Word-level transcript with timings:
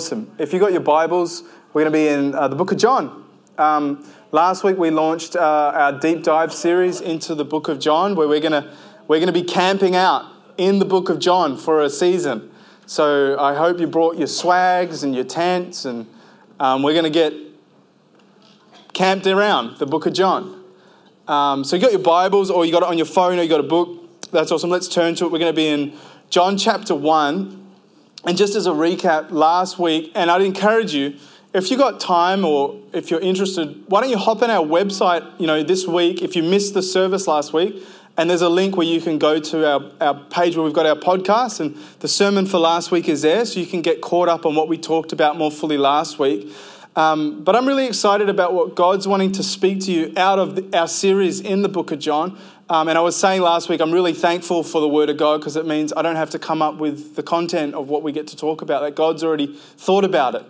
Awesome. 0.00 0.34
If 0.38 0.54
you've 0.54 0.60
got 0.60 0.72
your 0.72 0.80
Bibles, 0.80 1.42
we're 1.74 1.82
going 1.82 1.92
to 1.92 1.98
be 1.98 2.08
in 2.08 2.34
uh, 2.34 2.48
the 2.48 2.56
book 2.56 2.72
of 2.72 2.78
John. 2.78 3.22
Um, 3.58 4.10
last 4.32 4.64
week 4.64 4.78
we 4.78 4.88
launched 4.88 5.36
uh, 5.36 5.72
our 5.74 5.98
deep 5.98 6.22
dive 6.22 6.54
series 6.54 7.02
into 7.02 7.34
the 7.34 7.44
book 7.44 7.68
of 7.68 7.78
John, 7.78 8.14
where 8.14 8.26
we're 8.26 8.40
going 8.40 8.52
to 8.52 8.72
we're 9.08 9.18
going 9.18 9.26
to 9.26 9.38
be 9.38 9.42
camping 9.42 9.94
out 9.94 10.24
in 10.56 10.78
the 10.78 10.86
book 10.86 11.10
of 11.10 11.18
John 11.18 11.54
for 11.58 11.82
a 11.82 11.90
season. 11.90 12.50
So 12.86 13.38
I 13.38 13.54
hope 13.54 13.78
you 13.78 13.86
brought 13.86 14.16
your 14.16 14.26
swags 14.26 15.02
and 15.02 15.14
your 15.14 15.24
tents, 15.24 15.84
and 15.84 16.06
um, 16.58 16.82
we're 16.82 16.94
going 16.94 17.04
to 17.04 17.10
get 17.10 17.34
camped 18.94 19.26
around 19.26 19.76
the 19.76 19.86
book 19.86 20.06
of 20.06 20.14
John. 20.14 20.64
Um, 21.28 21.62
so 21.62 21.76
you 21.76 21.82
got 21.82 21.92
your 21.92 22.00
Bibles, 22.00 22.50
or 22.50 22.64
you 22.64 22.72
got 22.72 22.84
it 22.84 22.88
on 22.88 22.96
your 22.96 23.04
phone, 23.04 23.38
or 23.38 23.42
you 23.42 23.50
got 23.50 23.60
a 23.60 23.64
book. 23.64 24.30
That's 24.30 24.50
awesome. 24.50 24.70
Let's 24.70 24.88
turn 24.88 25.14
to 25.16 25.26
it. 25.26 25.30
We're 25.30 25.40
going 25.40 25.52
to 25.52 25.56
be 25.56 25.68
in 25.68 25.92
John 26.30 26.56
chapter 26.56 26.94
one. 26.94 27.59
And 28.26 28.36
just 28.36 28.54
as 28.54 28.66
a 28.66 28.70
recap, 28.70 29.30
last 29.30 29.78
week, 29.78 30.12
and 30.14 30.30
I'd 30.30 30.42
encourage 30.42 30.92
you, 30.92 31.16
if 31.54 31.70
you've 31.70 31.80
got 31.80 31.98
time 32.00 32.44
or 32.44 32.78
if 32.92 33.10
you're 33.10 33.20
interested, 33.20 33.82
why 33.88 34.02
don't 34.02 34.10
you 34.10 34.18
hop 34.18 34.42
on 34.42 34.50
our 34.50 34.64
website, 34.64 35.28
you 35.40 35.46
know, 35.46 35.62
this 35.62 35.86
week 35.86 36.22
if 36.22 36.36
you 36.36 36.42
missed 36.42 36.74
the 36.74 36.82
service 36.82 37.26
last 37.26 37.52
week, 37.52 37.82
and 38.16 38.28
there's 38.28 38.42
a 38.42 38.48
link 38.48 38.76
where 38.76 38.86
you 38.86 39.00
can 39.00 39.18
go 39.18 39.40
to 39.40 39.66
our, 39.66 39.90
our 40.00 40.14
page 40.24 40.54
where 40.54 40.64
we've 40.64 40.74
got 40.74 40.84
our 40.84 40.96
podcast, 40.96 41.60
and 41.60 41.76
the 42.00 42.08
sermon 42.08 42.44
for 42.44 42.58
last 42.58 42.90
week 42.90 43.08
is 43.08 43.22
there, 43.22 43.44
so 43.46 43.58
you 43.58 43.66
can 43.66 43.80
get 43.80 44.02
caught 44.02 44.28
up 44.28 44.44
on 44.44 44.54
what 44.54 44.68
we 44.68 44.76
talked 44.76 45.12
about 45.12 45.38
more 45.38 45.50
fully 45.50 45.78
last 45.78 46.18
week. 46.18 46.52
Um, 46.96 47.42
but 47.42 47.56
I'm 47.56 47.66
really 47.66 47.86
excited 47.86 48.28
about 48.28 48.52
what 48.52 48.74
God's 48.74 49.08
wanting 49.08 49.32
to 49.32 49.42
speak 49.42 49.80
to 49.82 49.92
you 49.92 50.12
out 50.16 50.38
of 50.38 50.56
the, 50.56 50.78
our 50.78 50.88
series 50.88 51.40
in 51.40 51.62
the 51.62 51.68
book 51.68 51.92
of 51.92 51.98
John. 51.98 52.36
Um, 52.70 52.86
and 52.86 52.96
I 52.96 53.00
was 53.00 53.16
saying 53.16 53.42
last 53.42 53.68
week, 53.68 53.80
I'm 53.80 53.90
really 53.90 54.12
thankful 54.12 54.62
for 54.62 54.80
the 54.80 54.86
Word 54.86 55.10
of 55.10 55.16
God 55.16 55.38
because 55.38 55.56
it 55.56 55.66
means 55.66 55.92
I 55.96 56.02
don't 56.02 56.14
have 56.14 56.30
to 56.30 56.38
come 56.38 56.62
up 56.62 56.76
with 56.76 57.16
the 57.16 57.22
content 57.22 57.74
of 57.74 57.88
what 57.88 58.04
we 58.04 58.12
get 58.12 58.28
to 58.28 58.36
talk 58.36 58.62
about, 58.62 58.82
that 58.82 58.94
God's 58.94 59.24
already 59.24 59.56
thought 59.76 60.04
about 60.04 60.36
it. 60.36 60.44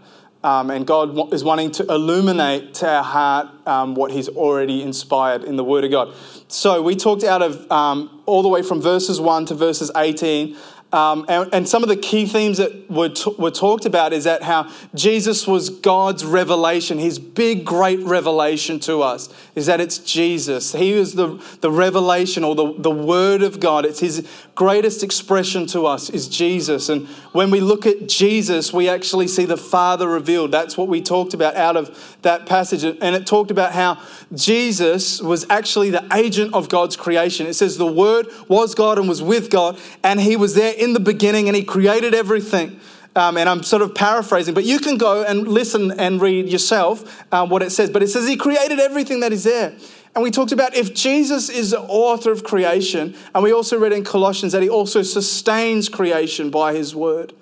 Um, 0.44 0.70
and 0.70 0.86
God 0.86 1.32
is 1.32 1.42
wanting 1.42 1.70
to 1.72 1.84
illuminate 1.84 2.74
to 2.74 2.88
our 2.88 3.02
heart 3.02 3.48
um, 3.66 3.94
what 3.94 4.10
He's 4.10 4.28
already 4.28 4.82
inspired 4.82 5.44
in 5.44 5.56
the 5.56 5.64
Word 5.64 5.84
of 5.84 5.92
God. 5.92 6.14
So 6.48 6.82
we 6.82 6.94
talked 6.94 7.24
out 7.24 7.40
of 7.40 7.70
um, 7.72 8.22
all 8.26 8.42
the 8.42 8.48
way 8.50 8.60
from 8.60 8.82
verses 8.82 9.18
1 9.18 9.46
to 9.46 9.54
verses 9.54 9.90
18 9.96 10.58
um, 10.92 11.24
and, 11.28 11.48
and, 11.52 11.68
some 11.68 11.84
of 11.84 11.88
the 11.88 11.96
key 11.96 12.26
themes 12.26 12.58
that 12.58 12.90
were, 12.90 13.10
t- 13.10 13.32
were 13.38 13.52
talked 13.52 13.84
about 13.84 14.12
is 14.12 14.24
that 14.24 14.42
how 14.42 14.72
Jesus 14.92 15.46
was 15.46 15.70
God's 15.70 16.24
revelation, 16.24 16.98
his 16.98 17.20
big, 17.20 17.64
great 17.64 18.00
revelation 18.00 18.80
to 18.80 19.00
us, 19.00 19.28
is 19.54 19.66
that 19.66 19.80
it's 19.80 19.98
Jesus. 19.98 20.72
He 20.72 20.92
is 20.92 21.14
the, 21.14 21.40
the 21.60 21.70
revelation 21.70 22.42
or 22.42 22.56
the, 22.56 22.74
the 22.76 22.90
word 22.90 23.42
of 23.42 23.60
God. 23.60 23.84
It's 23.84 24.00
his 24.00 24.28
greatest 24.60 25.02
expression 25.02 25.64
to 25.64 25.86
us 25.86 26.10
is 26.10 26.28
Jesus. 26.28 26.90
And 26.90 27.08
when 27.32 27.50
we 27.50 27.60
look 27.60 27.86
at 27.86 28.06
Jesus, 28.06 28.74
we 28.74 28.90
actually 28.90 29.26
see 29.26 29.46
the 29.46 29.56
Father 29.56 30.06
revealed. 30.06 30.52
That's 30.52 30.76
what 30.76 30.86
we 30.86 31.00
talked 31.00 31.32
about 31.32 31.56
out 31.56 31.78
of 31.78 32.18
that 32.20 32.44
passage. 32.44 32.84
And 32.84 33.16
it 33.16 33.26
talked 33.26 33.50
about 33.50 33.72
how 33.72 34.02
Jesus 34.34 35.22
was 35.22 35.46
actually 35.48 35.88
the 35.88 36.06
agent 36.12 36.52
of 36.52 36.68
God's 36.68 36.94
creation. 36.94 37.46
It 37.46 37.54
says 37.54 37.78
the 37.78 37.86
Word 37.86 38.26
was 38.48 38.74
God 38.74 38.98
and 38.98 39.08
was 39.08 39.22
with 39.22 39.48
God, 39.48 39.78
and 40.04 40.20
He 40.20 40.36
was 40.36 40.54
there 40.54 40.74
in 40.74 40.92
the 40.92 41.00
beginning 41.00 41.48
and 41.48 41.56
He 41.56 41.64
created 41.64 42.14
everything. 42.14 42.78
Um, 43.16 43.38
and 43.38 43.48
I'm 43.48 43.62
sort 43.62 43.80
of 43.80 43.94
paraphrasing, 43.94 44.52
but 44.52 44.64
you 44.64 44.78
can 44.78 44.98
go 44.98 45.24
and 45.24 45.48
listen 45.48 45.98
and 45.98 46.20
read 46.20 46.50
yourself 46.50 47.24
um, 47.32 47.48
what 47.48 47.62
it 47.62 47.70
says. 47.70 47.88
But 47.88 48.02
it 48.02 48.08
says 48.08 48.28
He 48.28 48.36
created 48.36 48.78
everything 48.78 49.20
that 49.20 49.32
is 49.32 49.44
there. 49.44 49.72
And 50.14 50.24
we 50.24 50.30
talked 50.30 50.52
about 50.52 50.74
if 50.74 50.92
Jesus 50.92 51.48
is 51.48 51.70
the 51.70 51.80
author 51.80 52.32
of 52.32 52.42
creation, 52.42 53.14
and 53.34 53.44
we 53.44 53.52
also 53.52 53.78
read 53.78 53.92
in 53.92 54.04
Colossians 54.04 54.52
that 54.52 54.62
He 54.62 54.68
also 54.68 55.02
sustains 55.02 55.88
creation 55.88 56.50
by 56.50 56.74
His 56.74 56.94
word, 56.94 57.32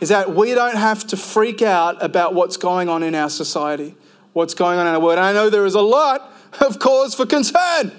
is 0.00 0.08
that 0.08 0.34
we 0.34 0.54
don't 0.54 0.76
have 0.76 1.06
to 1.08 1.16
freak 1.16 1.62
out 1.62 2.02
about 2.02 2.34
what's 2.34 2.56
going 2.56 2.88
on 2.88 3.02
in 3.02 3.14
our 3.14 3.30
society 3.30 3.94
what's 4.32 4.54
going 4.54 4.78
on 4.78 4.86
in 4.86 4.94
our 4.94 5.00
world. 5.00 5.18
And 5.18 5.26
I 5.26 5.32
know 5.32 5.50
there 5.50 5.66
is 5.66 5.74
a 5.74 5.82
lot 5.82 6.32
of 6.60 6.78
cause 6.78 7.14
for 7.14 7.26
concern. 7.26 7.92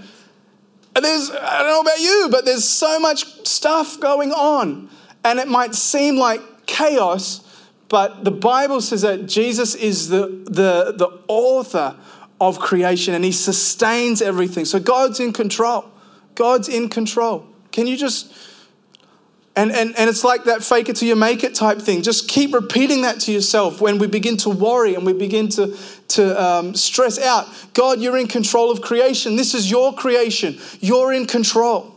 And 0.95 1.03
there's, 1.03 1.31
I 1.31 1.59
don't 1.59 1.68
know 1.68 1.81
about 1.81 2.00
you, 2.00 2.28
but 2.31 2.46
there's 2.46 2.68
so 2.68 3.00
much 3.00 3.47
stuff 3.47 4.00
going 4.00 4.31
on. 4.31 4.90
And 5.23 5.40
it 5.40 5.47
might 5.47 5.73
seem 5.73 6.18
like 6.18 6.41
chaos, 6.66 7.41
but 7.90 8.23
the 8.23 8.31
Bible 8.31 8.81
says 8.81 9.02
that 9.02 9.25
Jesus 9.25 9.75
is 9.75 10.09
the, 10.09 10.28
the, 10.46 10.94
the 10.96 11.19
author 11.28 11.96
of 12.40 12.60
creation 12.60 13.14
and 13.14 13.24
he 13.24 13.32
sustains 13.32 14.22
everything. 14.22 14.66
So 14.66 14.80
God's 14.80 15.20
in 15.20 15.34
control. 15.34 15.86
God's 16.36 16.68
in 16.68 16.90
control. 16.90 17.46
Can 17.72 17.88
you 17.88 17.98
just 17.98 18.34
and, 19.56 19.72
and, 19.72 19.96
and 19.98 20.10
it's 20.10 20.24
like 20.24 20.46
that 20.46 20.64
fake 20.64 20.90
it 20.90 20.96
till 20.96 21.08
you 21.08 21.16
make 21.16 21.44
it 21.44 21.54
type 21.54 21.80
thing. 21.80 22.02
Just 22.02 22.28
keep 22.28 22.54
repeating 22.54 23.04
that 23.04 23.20
to 23.22 23.32
yourself 23.32 23.82
when 23.82 24.00
we 24.00 24.08
begin 24.08 24.36
to 24.38 24.50
worry 24.50 24.96
and 24.96 25.06
we 25.06 25.14
begin 25.14 25.48
to, 25.50 25.78
to 26.10 26.44
um, 26.44 26.74
stress 26.74 27.20
out. 27.20 27.48
God, 27.76 28.02
you're 28.02 28.18
in 28.18 28.28
control 28.28 28.72
of 28.72 28.82
creation. 28.82 29.36
This 29.36 29.54
is 29.54 29.70
your 29.70 29.94
creation. 29.94 30.58
You're 30.80 31.14
in 31.14 31.28
control. 31.28 31.93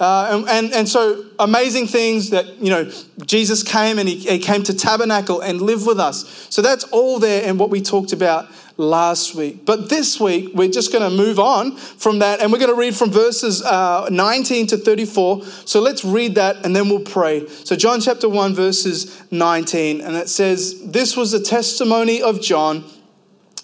Uh, 0.00 0.28
and, 0.32 0.48
and, 0.48 0.72
and, 0.72 0.88
so 0.88 1.26
amazing 1.38 1.86
things 1.86 2.30
that, 2.30 2.46
you 2.56 2.70
know, 2.70 2.90
Jesus 3.26 3.62
came 3.62 3.98
and 3.98 4.08
he, 4.08 4.16
he 4.16 4.38
came 4.38 4.62
to 4.62 4.72
tabernacle 4.72 5.42
and 5.42 5.60
live 5.60 5.84
with 5.84 6.00
us. 6.00 6.46
So 6.48 6.62
that's 6.62 6.84
all 6.84 7.18
there 7.18 7.46
in 7.46 7.58
what 7.58 7.68
we 7.68 7.82
talked 7.82 8.14
about 8.14 8.48
last 8.78 9.34
week. 9.34 9.66
But 9.66 9.90
this 9.90 10.18
week, 10.18 10.52
we're 10.54 10.70
just 10.70 10.90
going 10.90 11.08
to 11.08 11.14
move 11.14 11.38
on 11.38 11.76
from 11.76 12.20
that 12.20 12.40
and 12.40 12.50
we're 12.50 12.58
going 12.58 12.70
to 12.70 12.80
read 12.80 12.96
from 12.96 13.10
verses 13.10 13.62
uh, 13.62 14.08
19 14.10 14.68
to 14.68 14.78
34. 14.78 15.44
So 15.44 15.82
let's 15.82 16.02
read 16.02 16.34
that 16.36 16.64
and 16.64 16.74
then 16.74 16.88
we'll 16.88 17.00
pray. 17.00 17.46
So, 17.48 17.76
John 17.76 18.00
chapter 18.00 18.26
1, 18.26 18.54
verses 18.54 19.22
19, 19.30 20.00
and 20.00 20.16
it 20.16 20.30
says, 20.30 20.80
This 20.90 21.14
was 21.14 21.32
the 21.32 21.40
testimony 21.40 22.22
of 22.22 22.40
John 22.40 22.84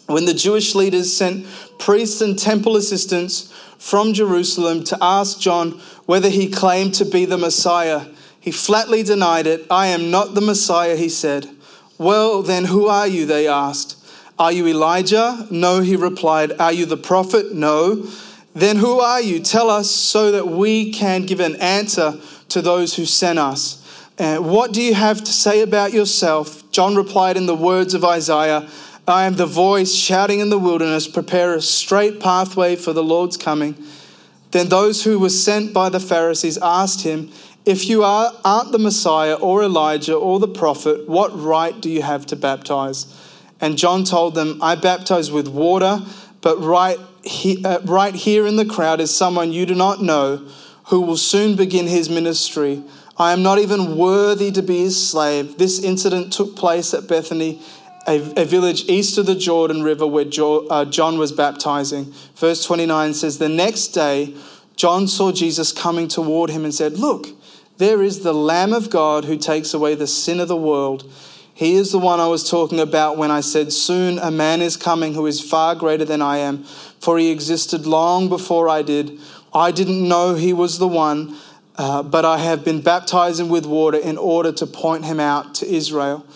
when 0.07 0.25
the 0.25 0.35
Jewish 0.35 0.75
leaders 0.75 1.17
sent 1.17 1.47
priests 1.79 2.21
and 2.21 2.39
temple 2.39 2.77
assistants 2.77 3.53
from 3.79 4.13
Jerusalem 4.13 4.85
to 4.85 4.99
ask 5.01 5.41
John 5.41 5.81
whether 6.07 6.29
he 6.29 6.49
claimed 6.49 6.95
to 6.95 7.05
be 7.05 7.25
the 7.25 7.39
Messiah. 7.39 8.07
He 8.41 8.53
flatly 8.53 9.03
denied 9.03 9.47
it. 9.47 9.67
I 9.71 9.89
am 9.89 10.11
not 10.11 10.35
the 10.35 10.41
Messiah, 10.41 10.97
he 10.97 11.09
said. 11.09 11.49
Well, 11.99 12.43
then, 12.43 12.67
who 12.67 12.87
are 12.87 13.07
you? 13.07 13.27
They 13.27 13.49
asked. 13.49 13.97
Are 14.39 14.53
you 14.53 14.67
Elijah? 14.69 15.47
No, 15.51 15.81
he 15.81 15.97
replied. 15.97 16.53
Are 16.61 16.73
you 16.73 16.87
the 16.87 16.97
prophet? 16.97 17.55
No. 17.55 18.07
Then 18.55 18.77
who 18.77 19.01
are 19.01 19.21
you? 19.21 19.41
Tell 19.41 19.71
us 19.71 19.91
so 19.91 20.31
that 20.31 20.49
we 20.49 20.93
can 20.93 21.27
give 21.27 21.41
an 21.41 21.57
answer 21.57 22.15
to 22.51 22.63
those 22.63 22.97
who 22.97 23.05
sent 23.05 23.39
us. 23.39 23.83
Uh, 24.19 24.39
what 24.39 24.73
do 24.73 24.81
you 24.81 24.95
have 24.95 25.19
to 25.25 25.33
say 25.33 25.61
about 25.61 25.93
yourself? 25.93 26.71
John 26.71 26.95
replied 26.95 27.37
in 27.37 27.47
the 27.47 27.55
words 27.55 27.95
of 27.95 28.05
Isaiah 28.05 28.69
I 29.09 29.27
am 29.27 29.35
the 29.35 29.47
voice 29.47 29.95
shouting 29.95 30.41
in 30.41 30.51
the 30.51 30.59
wilderness, 30.59 31.07
prepare 31.07 31.55
a 31.55 31.61
straight 31.61 32.19
pathway 32.19 32.75
for 32.75 32.93
the 32.93 33.05
Lord's 33.05 33.37
coming. 33.37 33.77
Then 34.51 34.69
those 34.69 35.05
who 35.05 35.19
were 35.19 35.31
sent 35.31 35.73
by 35.73 35.91
the 35.91 36.01
Pharisees 36.01 36.59
asked 36.59 37.03
him, 37.03 37.31
If 37.65 37.89
you 37.89 38.03
are, 38.03 38.33
aren't 38.45 38.73
the 38.73 38.81
Messiah 38.81 39.35
or 39.35 39.63
Elijah 39.63 40.15
or 40.17 40.41
the 40.41 40.49
prophet, 40.49 41.09
what 41.09 41.39
right 41.39 41.81
do 41.81 41.89
you 41.89 42.03
have 42.03 42.27
to 42.27 42.37
baptize? 42.37 43.07
And 43.61 43.79
John 43.79 44.03
told 44.03 44.35
them, 44.35 44.59
I 44.61 44.75
baptize 44.75 45.31
with 45.31 45.47
water, 45.47 46.01
but 46.41 46.61
right, 46.61 46.99
he, 47.23 47.65
uh, 47.65 47.81
right 47.83 48.15
here 48.15 48.47
in 48.47 48.57
the 48.57 48.67
crowd 48.67 49.01
is 49.01 49.15
someone 49.15 49.53
you 49.53 49.67
do 49.67 49.75
not 49.75 50.03
know 50.03 50.47
who 50.87 51.01
will 51.01 51.17
soon 51.17 51.55
begin 51.57 51.87
his 51.87 52.11
ministry. 52.11 52.83
I 53.19 53.33
am 53.33 53.43
not 53.43 53.59
even 53.59 53.97
worthy 53.97 54.51
to 54.53 54.63
be 54.63 54.81
his 54.81 55.09
slave. 55.11 55.59
This 55.59 55.83
incident 55.83 56.33
took 56.33 56.55
place 56.55 56.93
at 56.93 57.09
Bethany, 57.09 57.63
a, 58.07 58.43
a 58.43 58.45
village 58.45 58.89
east 58.89 59.19
of 59.19 59.27
the 59.27 59.35
Jordan 59.35 59.83
River 59.83 60.07
where 60.07 60.25
jo, 60.25 60.67
uh, 60.69 60.85
John 60.85 61.19
was 61.19 61.33
baptizing. 61.33 62.13
Verse 62.37 62.65
29 62.65 63.15
says, 63.15 63.39
The 63.39 63.49
next 63.49 63.89
day, 63.89 64.35
John 64.77 65.09
saw 65.09 65.33
Jesus 65.33 65.73
coming 65.73 66.09
toward 66.09 66.51
him 66.51 66.65
and 66.65 66.75
said, 66.75 66.95
Look, 66.95 67.29
there 67.79 68.03
is 68.03 68.21
the 68.21 68.35
Lamb 68.35 68.73
of 68.73 68.91
God 68.91 69.25
who 69.25 69.37
takes 69.37 69.75
away 69.75 69.95
the 69.95 70.07
sin 70.07 70.41
of 70.41 70.49
the 70.49 70.57
world. 70.57 71.11
He 71.53 71.75
is 71.75 71.91
the 71.91 71.99
one 71.99 72.21
I 72.21 72.29
was 72.29 72.49
talking 72.49 72.81
about 72.81 73.17
when 73.17 73.31
I 73.31 73.41
said, 73.41 73.73
Soon 73.73 74.19
a 74.19 74.31
man 74.31 74.61
is 74.61 74.77
coming 74.77 75.15
who 75.15 75.27
is 75.27 75.41
far 75.41 75.75
greater 75.75 76.05
than 76.05 76.23
I 76.23 76.39
am, 76.39 76.65
for 77.01 77.19
he 77.19 77.31
existed 77.31 77.87
long 77.87 78.29
before 78.29 78.69
I 78.69 78.83
did. 78.83 79.19
I 79.55 79.71
didn't 79.71 80.07
know 80.07 80.35
he 80.35 80.53
was 80.53 80.79
the 80.79 80.89
one, 80.89 81.37
uh, 81.77 82.03
but 82.03 82.25
I 82.27 82.39
have 82.39 82.65
been 82.65 82.83
baptizing 82.83 83.49
with 83.49 83.65
water 83.65 83.99
in 83.99 84.19
order 84.19 84.53
to 84.53 84.67
point 84.67 85.07
him 85.07 85.19
out 85.19 85.55
to 85.57 85.67
Israel. 85.67 86.27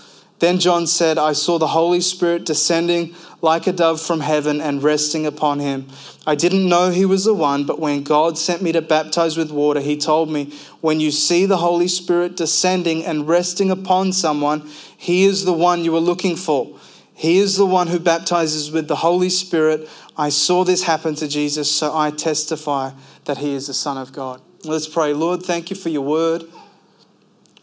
Then 0.41 0.59
John 0.59 0.87
said, 0.87 1.19
I 1.19 1.35
saw 1.35 1.59
the 1.59 1.69
Holy 1.69 2.01
Spirit 2.01 2.47
descending 2.47 3.15
like 3.43 3.67
a 3.67 3.73
dove 3.73 4.01
from 4.01 4.21
heaven 4.21 4.61
and 4.61 4.83
resting 4.83 5.27
upon 5.27 5.61
him. 5.61 5.87
I 6.27 6.35
didn't 6.35 6.69
know 6.69 6.91
he 6.91 7.05
was 7.05 7.25
the 7.25 7.35
one, 7.35 7.65
but 7.65 7.79
when 7.79 8.03
God 8.03 8.39
sent 8.39 8.63
me 8.63 8.73
to 8.73 8.83
baptize 8.83 9.37
with 9.37 9.51
water, 9.51 9.81
he 9.81 9.97
told 9.97 10.31
me, 10.31 10.53
When 10.81 10.99
you 10.99 11.11
see 11.11 11.45
the 11.45 11.59
Holy 11.59 11.89
Spirit 11.89 12.37
descending 12.37 13.05
and 13.05 13.29
resting 13.29 13.71
upon 13.71 14.13
someone, 14.13 14.69
he 14.97 15.25
is 15.25 15.45
the 15.45 15.53
one 15.53 15.85
you 15.85 15.95
are 15.95 16.01
looking 16.01 16.37
for. 16.37 16.79
He 17.15 17.39
is 17.39 17.57
the 17.57 17.67
one 17.67 17.89
who 17.89 17.99
baptizes 17.99 18.71
with 18.71 18.89
the 18.89 18.97
Holy 18.97 19.29
Spirit. 19.29 19.89
I 20.17 20.31
saw 20.31 20.65
this 20.65 20.85
happen 20.85 21.15
to 21.17 21.29
Jesus, 21.29 21.71
so 21.71 21.95
I 21.95 22.11
testify 22.11 22.93
that 23.27 23.39
he 23.39 23.53
is 23.53 23.67
the 23.67 23.75
Son 23.75 23.99
of 23.99 24.15
God. 24.15 24.41
Let's 24.65 24.89
pray. 24.89 25.13
Lord, 25.13 25.43
thank 25.43 25.69
you 25.69 25.77
for 25.77 25.91
your 25.91 26.03
word. 26.03 26.45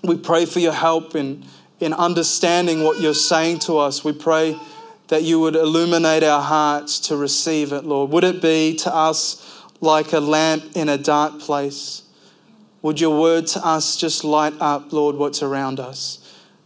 We 0.04 0.16
pray 0.16 0.46
for 0.46 0.60
your 0.60 0.74
help 0.74 1.16
in 1.16 1.44
in 1.80 1.94
understanding 1.94 2.84
what 2.84 3.00
you're 3.00 3.14
saying 3.14 3.60
to 3.60 3.78
us. 3.78 4.04
We 4.04 4.14
pray 4.14 4.60
that 5.08 5.24
you 5.24 5.40
would 5.40 5.56
illuminate 5.56 6.24
our 6.24 6.42
hearts 6.42 7.00
to 7.02 7.16
receive 7.16 7.72
it, 7.72 7.86
Lord. 7.86 8.12
Would 8.12 8.24
it 8.24 8.42
be 8.42 8.76
to 8.78 8.94
us 8.94 9.64
like 9.80 10.14
a 10.14 10.20
lamp 10.20 10.76
in 10.76 10.90
a 10.90 10.98
dark 10.98 11.40
place? 11.40 12.04
Would 12.82 13.00
your 13.00 13.20
word 13.20 13.48
to 13.48 13.66
us 13.66 13.96
just 13.96 14.24
light 14.24 14.54
up, 14.60 14.92
Lord, 14.92 15.16
what's 15.16 15.42
around 15.42 15.80
us? 15.80 16.24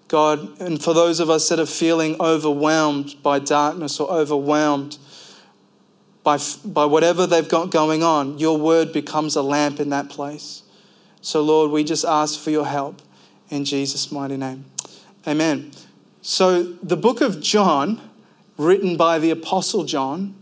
God, 0.07 0.59
and 0.59 0.81
for 0.81 0.93
those 0.93 1.19
of 1.19 1.29
us 1.29 1.47
that 1.49 1.59
are 1.59 1.65
feeling 1.65 2.17
overwhelmed 2.19 3.15
by 3.23 3.39
darkness 3.39 3.99
or 3.99 4.11
overwhelmed 4.11 4.97
by, 6.23 6.37
by 6.65 6.85
whatever 6.85 7.25
they've 7.25 7.47
got 7.47 7.71
going 7.71 8.03
on, 8.03 8.37
your 8.37 8.57
word 8.57 8.91
becomes 8.91 9.35
a 9.35 9.41
lamp 9.41 9.79
in 9.79 9.89
that 9.89 10.09
place. 10.09 10.63
So, 11.21 11.41
Lord, 11.41 11.71
we 11.71 11.83
just 11.83 12.03
ask 12.03 12.39
for 12.39 12.49
your 12.49 12.65
help 12.65 13.01
in 13.49 13.63
Jesus' 13.65 14.11
mighty 14.11 14.37
name. 14.37 14.65
Amen. 15.27 15.71
So, 16.23 16.63
the 16.63 16.97
book 16.97 17.21
of 17.21 17.41
John, 17.41 18.01
written 18.57 18.97
by 18.97 19.19
the 19.19 19.29
Apostle 19.29 19.83
John, 19.83 20.33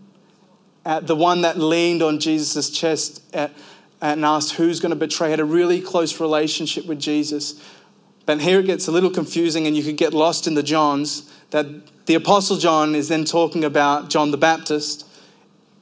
uh, 0.86 1.02
the 1.02 1.18
one 1.18 1.42
that 1.42 1.58
leaned 1.58 2.02
on 2.02 2.20
Jesus' 2.20 2.70
chest 2.70 3.22
at, 3.34 3.52
and 4.02 4.24
asked 4.24 4.54
who's 4.54 4.80
going 4.80 4.92
to 4.92 4.96
betray, 4.96 5.31
had 5.31 5.42
a 5.42 5.46
really 5.46 5.81
close 5.81 6.22
relationship 6.22 6.86
with 6.86 7.00
Jesus. 7.00 7.62
But 8.26 8.40
here 8.40 8.62
it 8.62 8.68
gets 8.68 8.88
a 8.88 8.92
little 8.92 9.10
confusing, 9.10 9.68
and 9.68 9.76
you 9.76 9.84
could 9.84 9.98
get 9.98 10.14
lost 10.14 10.48
in 10.48 10.54
the 10.54 10.64
Johns. 10.64 11.30
That 11.50 12.06
the 12.06 12.16
Apostle 12.16 12.56
John 12.56 12.96
is 12.96 13.10
then 13.10 13.26
talking 13.26 13.66
about 13.66 14.10
John 14.10 14.31
the 14.31 14.38
Baptist. 14.38 15.06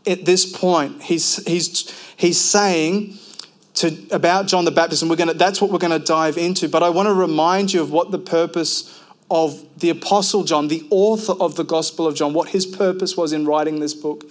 At 0.08 0.26
this 0.26 0.52
point, 0.52 1.04
he's, 1.04 1.46
he's, 1.46 1.94
he's 2.16 2.42
saying 2.42 3.20
to, 3.78 3.96
about 4.12 4.48
John 4.48 4.66
the 4.66 4.72
Baptist, 4.72 5.02
and 5.02 5.10
we're 5.10 5.18
gonna, 5.18 5.34
that's 5.34 5.62
what 5.62 5.72
we're 5.72 5.78
going 5.78 6.00
to 6.00 6.06
dive 6.06 6.38
into. 6.38 6.68
But 6.68 6.84
I 6.84 6.90
want 6.90 7.08
to 7.08 7.14
remind 7.14 7.74
you 7.74 7.82
of 7.82 7.92
what 7.92 8.12
the 8.12 8.20
purpose 8.20 9.02
of 9.30 9.64
the 9.80 9.90
Apostle 9.90 10.44
John, 10.44 10.68
the 10.68 10.88
author 10.90 11.34
of 11.34 11.56
the 11.56 11.64
Gospel 11.64 12.08
of 12.08 12.16
John, 12.16 12.34
what 12.34 12.50
his 12.50 12.66
purpose 12.66 13.18
was 13.18 13.34
in 13.34 13.46
writing 13.46 13.80
this 13.80 13.94
book. 13.94 14.24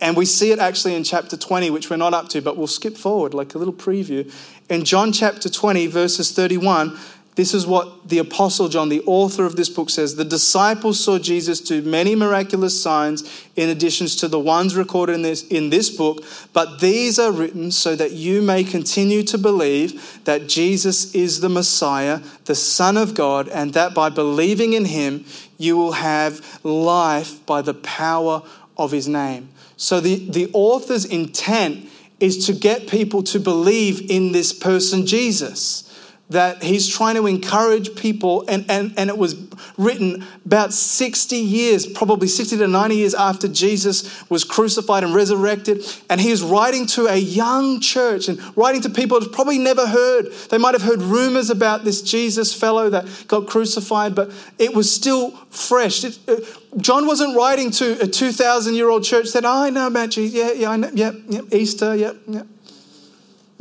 And 0.00 0.16
we 0.16 0.24
see 0.24 0.50
it 0.50 0.58
actually 0.58 0.94
in 0.94 1.04
chapter 1.04 1.36
20, 1.36 1.70
which 1.70 1.88
we're 1.88 1.96
not 1.96 2.12
up 2.12 2.28
to, 2.30 2.42
but 2.42 2.56
we'll 2.56 2.66
skip 2.66 2.96
forward 2.96 3.34
like 3.34 3.54
a 3.54 3.58
little 3.58 3.74
preview. 3.74 4.30
In 4.68 4.84
John 4.84 5.12
chapter 5.12 5.48
20, 5.48 5.86
verses 5.86 6.32
31, 6.32 6.98
this 7.34 7.54
is 7.54 7.66
what 7.66 8.10
the 8.10 8.18
Apostle 8.18 8.68
John, 8.68 8.90
the 8.90 9.02
author 9.06 9.46
of 9.46 9.56
this 9.56 9.70
book, 9.70 9.88
says. 9.88 10.16
The 10.16 10.24
disciples 10.24 11.02
saw 11.02 11.18
Jesus 11.18 11.60
do 11.60 11.80
many 11.80 12.14
miraculous 12.14 12.80
signs 12.80 13.46
in 13.56 13.70
addition 13.70 14.06
to 14.06 14.28
the 14.28 14.38
ones 14.38 14.76
recorded 14.76 15.14
in 15.14 15.22
this, 15.22 15.46
in 15.48 15.70
this 15.70 15.88
book, 15.88 16.22
but 16.52 16.80
these 16.80 17.18
are 17.18 17.32
written 17.32 17.70
so 17.70 17.96
that 17.96 18.12
you 18.12 18.42
may 18.42 18.62
continue 18.62 19.22
to 19.22 19.38
believe 19.38 20.20
that 20.24 20.46
Jesus 20.46 21.14
is 21.14 21.40
the 21.40 21.48
Messiah, 21.48 22.20
the 22.44 22.54
Son 22.54 22.98
of 22.98 23.14
God, 23.14 23.48
and 23.48 23.72
that 23.72 23.94
by 23.94 24.10
believing 24.10 24.74
in 24.74 24.84
him, 24.84 25.24
you 25.56 25.78
will 25.78 25.92
have 25.92 26.62
life 26.62 27.44
by 27.46 27.62
the 27.62 27.74
power 27.74 28.42
of 28.76 28.90
his 28.90 29.08
name. 29.08 29.48
So 29.78 30.00
the, 30.00 30.28
the 30.28 30.50
author's 30.52 31.06
intent 31.06 31.88
is 32.20 32.46
to 32.46 32.52
get 32.52 32.88
people 32.88 33.22
to 33.22 33.40
believe 33.40 34.10
in 34.10 34.32
this 34.32 34.52
person, 34.52 35.06
Jesus 35.06 35.88
that 36.30 36.62
he's 36.62 36.88
trying 36.88 37.14
to 37.16 37.26
encourage 37.26 37.94
people, 37.94 38.44
and, 38.48 38.64
and, 38.70 38.94
and 38.96 39.10
it 39.10 39.18
was 39.18 39.36
written 39.76 40.24
about 40.44 40.72
60 40.72 41.36
years, 41.36 41.86
probably 41.86 42.26
60 42.26 42.56
to 42.58 42.66
90 42.66 42.96
years 42.96 43.14
after 43.14 43.48
Jesus 43.48 44.28
was 44.30 44.44
crucified 44.44 45.04
and 45.04 45.14
resurrected. 45.14 45.84
And 46.08 46.20
he 46.20 46.30
is 46.30 46.42
writing 46.42 46.86
to 46.88 47.06
a 47.06 47.16
young 47.16 47.80
church 47.80 48.28
and 48.28 48.40
writing 48.56 48.80
to 48.82 48.90
people 48.90 49.20
that 49.20 49.32
probably 49.32 49.58
never 49.58 49.86
heard. 49.86 50.32
They 50.50 50.58
might 50.58 50.74
have 50.74 50.82
heard 50.82 51.02
rumors 51.02 51.50
about 51.50 51.84
this 51.84 52.02
Jesus 52.02 52.54
fellow 52.54 52.88
that 52.90 53.06
got 53.28 53.46
crucified, 53.46 54.14
but 54.14 54.32
it 54.58 54.74
was 54.74 54.92
still 54.92 55.32
fresh. 55.50 56.04
It, 56.04 56.18
uh, 56.28 56.36
John 56.78 57.06
wasn't 57.06 57.36
writing 57.36 57.70
to 57.72 58.02
a 58.02 58.06
2,000 58.06 58.74
year 58.74 58.88
old 58.88 59.04
church 59.04 59.32
that, 59.32 59.44
oh, 59.44 59.64
I 59.64 59.70
know 59.70 59.86
about 59.86 60.10
Jesus. 60.10 60.34
Yeah, 60.34 60.52
yeah, 60.52 60.70
I 60.70 60.76
know. 60.76 60.90
Yeah, 60.94 61.12
yeah, 61.28 61.42
Easter. 61.52 61.94
Yeah, 61.94 62.12
yeah. 62.26 62.42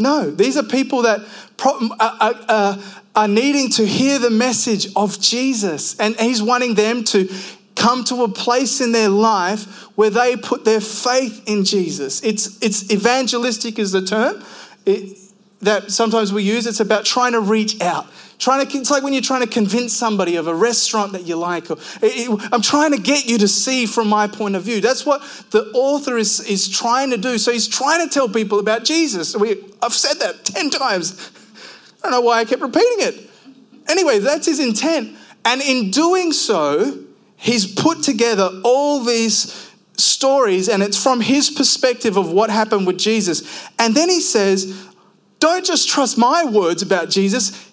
No, 0.02 0.32
these 0.32 0.58
are 0.58 0.64
people 0.64 1.04
that 1.04 1.22
are, 1.64 1.74
are, 1.74 1.90
uh, 2.00 2.18
uh, 2.20 2.34
uh, 2.48 2.82
are 3.16 3.28
needing 3.28 3.70
to 3.72 3.86
hear 3.86 4.20
the 4.20 4.30
message 4.30 4.88
of 4.96 5.20
Jesus. 5.20 6.00
And 6.00 6.16
he's 6.16 6.42
wanting 6.42 6.76
them 6.76 7.04
to 7.06 7.30
come 7.76 8.04
to 8.06 8.24
a 8.24 8.28
place 8.28 8.82
in 8.82 8.92
their 8.92 9.10
life 9.10 9.66
where 9.98 10.10
they 10.10 10.36
put 10.36 10.66
their 10.66 10.82
faith 10.82 11.44
in 11.48 11.64
Jesus. 11.64 12.22
It's, 12.24 12.62
it's 12.62 12.92
evangelistic, 12.92 13.80
is 13.80 13.92
the 13.92 14.02
term 14.02 14.44
it, 14.86 15.18
that 15.62 15.92
sometimes 15.92 16.34
we 16.34 16.44
use. 16.44 16.66
It's 16.68 16.80
about 16.80 17.06
trying 17.06 17.34
to 17.34 17.42
reach 17.42 17.80
out. 17.82 18.08
Trying 18.42 18.66
to, 18.66 18.78
it's 18.80 18.90
like 18.90 19.04
when 19.04 19.14
you're 19.14 19.22
trying 19.22 19.44
to 19.44 19.48
convince 19.48 19.96
somebody 19.96 20.36
of 20.36 20.48
a 20.48 20.56
restaurant 20.56 21.12
that 21.12 21.28
you 21.28 21.36
like. 21.36 21.70
Or, 21.70 21.78
it, 22.02 22.28
it, 22.28 22.50
I'm 22.52 22.64
trying 22.64 22.92
to 22.92 22.98
get 22.98 23.28
you 23.28 23.38
to 23.38 23.48
see 23.48 23.86
from 23.86 24.08
my 24.08 24.26
point 24.26 24.56
of 24.56 24.64
view. 24.64 24.82
That's 24.82 25.06
what 25.06 25.22
the 25.52 25.70
author 25.76 26.18
is, 26.18 26.40
is 26.50 26.68
trying 26.68 27.12
to 27.12 27.18
do. 27.18 27.38
So 27.38 27.52
he's 27.52 27.68
trying 27.68 28.04
to 28.04 28.12
tell 28.12 28.28
people 28.28 28.58
about 28.58 28.84
Jesus. 28.84 29.38
We, 29.38 29.64
I've 29.80 29.94
said 29.94 30.16
that 30.22 30.44
10 30.46 30.72
times. 30.72 31.32
I 32.04 32.10
don't 32.10 32.14
know 32.14 32.22
why 32.22 32.40
I 32.40 32.46
kept 32.46 32.64
repeating 32.64 33.06
it. 33.06 33.30
Anyway, 33.88 34.18
that's 34.18 34.48
his 34.48 34.60
intent. 34.60 35.16
And 35.46 35.62
in 35.62 35.92
doing 35.92 36.32
so, 36.32 36.98
he's 37.38 37.72
put 37.72 38.02
together 38.02 38.50
all 38.64 39.04
these 39.04 39.72
stories, 39.98 40.68
and 40.68 40.82
it's 40.82 41.02
from 41.02 41.22
his 41.22 41.52
perspective 41.52 42.18
of 42.18 42.32
what 42.32 42.50
happened 42.50 42.88
with 42.88 42.98
Jesus. 42.98 43.70
And 43.78 43.94
then 43.94 44.10
he 44.10 44.20
says, 44.20 44.88
Don't 45.38 45.64
just 45.64 45.88
trust 45.88 46.18
my 46.18 46.44
words 46.44 46.82
about 46.82 47.12
Jesus. 47.12 47.71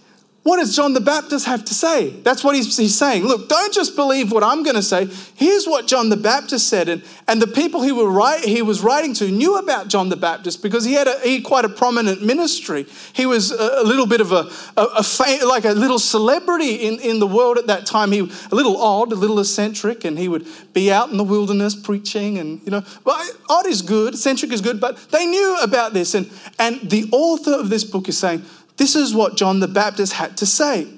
What 0.49 0.61
does 0.61 0.75
John 0.75 0.95
the 0.95 1.01
Baptist 1.03 1.45
have 1.45 1.63
to 1.67 1.75
say? 1.75 2.09
That's 2.09 2.43
what 2.43 2.57
he's, 2.57 2.75
he's 2.75 2.97
saying. 2.97 3.23
Look, 3.25 3.51
don't 3.51 3.71
just 3.71 3.95
believe 3.95 4.33
what 4.33 4.43
I'm 4.43 4.63
going 4.63 4.77
to 4.77 4.83
say. 4.83 5.07
Here's 5.35 5.67
what 5.67 5.87
John 5.87 6.09
the 6.09 6.17
Baptist 6.17 6.69
said. 6.69 6.89
And, 6.89 7.03
and 7.27 7.43
the 7.43 7.47
people 7.47 7.83
he, 7.83 7.93
were 7.93 8.11
write, 8.11 8.47
he 8.47 8.63
was 8.63 8.81
writing 8.81 9.13
to 9.17 9.31
knew 9.31 9.59
about 9.59 9.89
John 9.89 10.09
the 10.09 10.17
Baptist 10.17 10.63
because 10.63 10.87
he 10.87 10.95
had, 10.95 11.07
a, 11.07 11.21
he 11.21 11.43
quite 11.43 11.67
a 11.67 11.69
prominent 11.69 12.23
ministry. 12.23 12.87
He 13.13 13.27
was 13.27 13.53
a, 13.53 13.83
a 13.83 13.85
little 13.85 14.07
bit 14.07 14.23
of 14.23 14.33
a, 14.33 14.49
a, 14.79 15.05
a 15.05 15.47
like 15.47 15.67
a 15.67 15.73
little 15.73 15.99
celebrity 15.99 16.77
in, 16.77 16.99
in 17.01 17.21
the 17.21 17.27
world 17.27 17.59
at 17.59 17.67
that 17.67 17.85
time. 17.85 18.11
He 18.11 18.21
a 18.21 18.55
little 18.55 18.81
odd, 18.81 19.13
a 19.13 19.17
little 19.17 19.41
eccentric, 19.41 20.07
and 20.07 20.19
he 20.19 20.29
would 20.29 20.47
be 20.73 20.91
out 20.91 21.11
in 21.11 21.19
the 21.19 21.25
wilderness 21.25 21.75
preaching. 21.75 22.39
And, 22.39 22.63
you 22.65 22.71
know, 22.71 22.83
well, 23.05 23.23
odd 23.51 23.67
is 23.67 23.83
good, 23.83 24.15
eccentric 24.15 24.53
is 24.53 24.63
good, 24.63 24.81
but 24.81 24.97
they 25.11 25.27
knew 25.27 25.59
about 25.61 25.93
this. 25.93 26.15
And, 26.15 26.31
and 26.59 26.89
the 26.89 27.07
author 27.13 27.53
of 27.53 27.69
this 27.69 27.85
book 27.85 28.09
is 28.09 28.17
saying, 28.17 28.43
this 28.79 28.97
is 28.97 29.15
what 29.15 29.37
John 29.37 29.61
the 29.61 29.69
Baptist 29.69 30.15
had 30.15 30.37
to 30.39 30.47
say. 30.47 30.89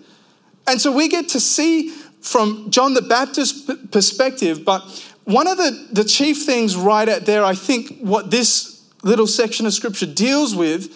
And 0.67 0.81
so 0.81 0.93
we 0.93 1.09
get 1.09 1.29
to 1.31 1.41
see 1.41 1.89
from 2.21 2.71
John 2.71 2.95
the 2.95 3.03
Baptist's 3.03 3.75
perspective, 3.91 4.65
but 4.65 4.83
one 5.25 5.49
of 5.49 5.57
the, 5.57 5.89
the 5.93 6.05
chief 6.05 6.45
things 6.45 6.77
right 6.77 7.09
out 7.09 7.25
there, 7.25 7.45
I 7.45 7.55
think, 7.55 7.99
what 8.01 8.31
this 8.31 8.83
little 9.03 9.27
section 9.27 9.67
of 9.67 9.73
scripture 9.73 10.07
deals 10.07 10.55
with 10.55 10.89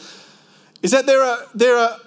is 0.82 0.90
that 0.90 1.06
there 1.06 1.22
are, 1.22 1.38
there 1.54 1.76
are 1.76 1.98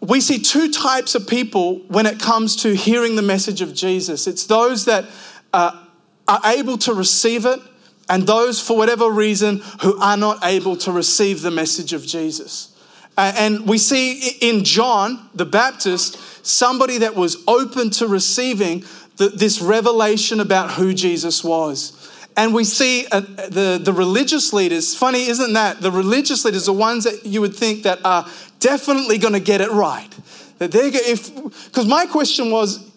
we 0.00 0.20
see 0.20 0.38
two 0.38 0.70
types 0.70 1.14
of 1.14 1.26
people 1.26 1.78
when 1.88 2.04
it 2.04 2.20
comes 2.20 2.56
to 2.56 2.74
hearing 2.74 3.16
the 3.16 3.22
message 3.22 3.62
of 3.62 3.72
Jesus. 3.74 4.26
It's 4.26 4.44
those 4.46 4.84
that 4.84 5.06
uh, 5.52 5.82
are 6.28 6.40
able 6.44 6.76
to 6.78 6.92
receive 6.92 7.46
it, 7.46 7.60
and 8.08 8.26
those, 8.26 8.60
for 8.60 8.76
whatever 8.76 9.08
reason, 9.08 9.62
who 9.80 9.98
are 9.98 10.16
not 10.16 10.44
able 10.44 10.76
to 10.78 10.92
receive 10.92 11.40
the 11.40 11.50
message 11.50 11.94
of 11.94 12.04
Jesus. 12.04 12.73
And 13.16 13.68
we 13.68 13.78
see 13.78 14.28
in 14.40 14.64
John 14.64 15.28
the 15.34 15.44
Baptist 15.46 16.18
somebody 16.44 16.98
that 16.98 17.14
was 17.14 17.42
open 17.46 17.90
to 17.90 18.06
receiving 18.08 18.84
the, 19.16 19.28
this 19.28 19.60
revelation 19.60 20.40
about 20.40 20.72
who 20.72 20.92
Jesus 20.92 21.44
was. 21.44 22.00
And 22.36 22.52
we 22.52 22.64
see 22.64 23.06
uh, 23.12 23.20
the, 23.20 23.80
the 23.82 23.92
religious 23.92 24.52
leaders, 24.52 24.94
funny, 24.94 25.26
isn't 25.26 25.52
that? 25.52 25.80
The 25.80 25.92
religious 25.92 26.44
leaders 26.44 26.68
are 26.68 26.74
ones 26.74 27.04
that 27.04 27.24
you 27.24 27.40
would 27.40 27.54
think 27.54 27.84
that 27.84 28.04
are 28.04 28.26
definitely 28.58 29.18
going 29.18 29.34
to 29.34 29.40
get 29.40 29.60
it 29.60 29.70
right. 29.70 30.10
That 30.58 30.72
they're 30.72 30.90
if 30.92 31.32
because 31.66 31.86
my 31.86 32.06
question 32.06 32.50
was 32.50 32.90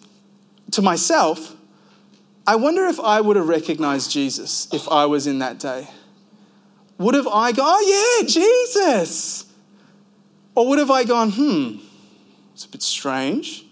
to 0.72 0.82
myself, 0.82 1.54
I 2.46 2.56
wonder 2.56 2.86
if 2.86 2.98
I 2.98 3.20
would 3.20 3.36
have 3.36 3.48
recognized 3.48 4.10
Jesus 4.10 4.68
if 4.72 4.88
I 4.88 5.06
was 5.06 5.26
in 5.26 5.38
that 5.40 5.58
day. 5.58 5.88
Would 6.98 7.14
have 7.14 7.28
I 7.28 7.52
go, 7.52 7.62
oh 7.64 8.20
yeah, 8.20 8.26
Jesus? 8.26 9.47
Or 10.58 10.66
would 10.66 10.80
have 10.80 10.90
I 10.90 11.04
gone, 11.04 11.30
hmm, 11.30 11.76
it's 12.52 12.64
a 12.64 12.68
bit 12.68 12.82
strange. 12.82 13.64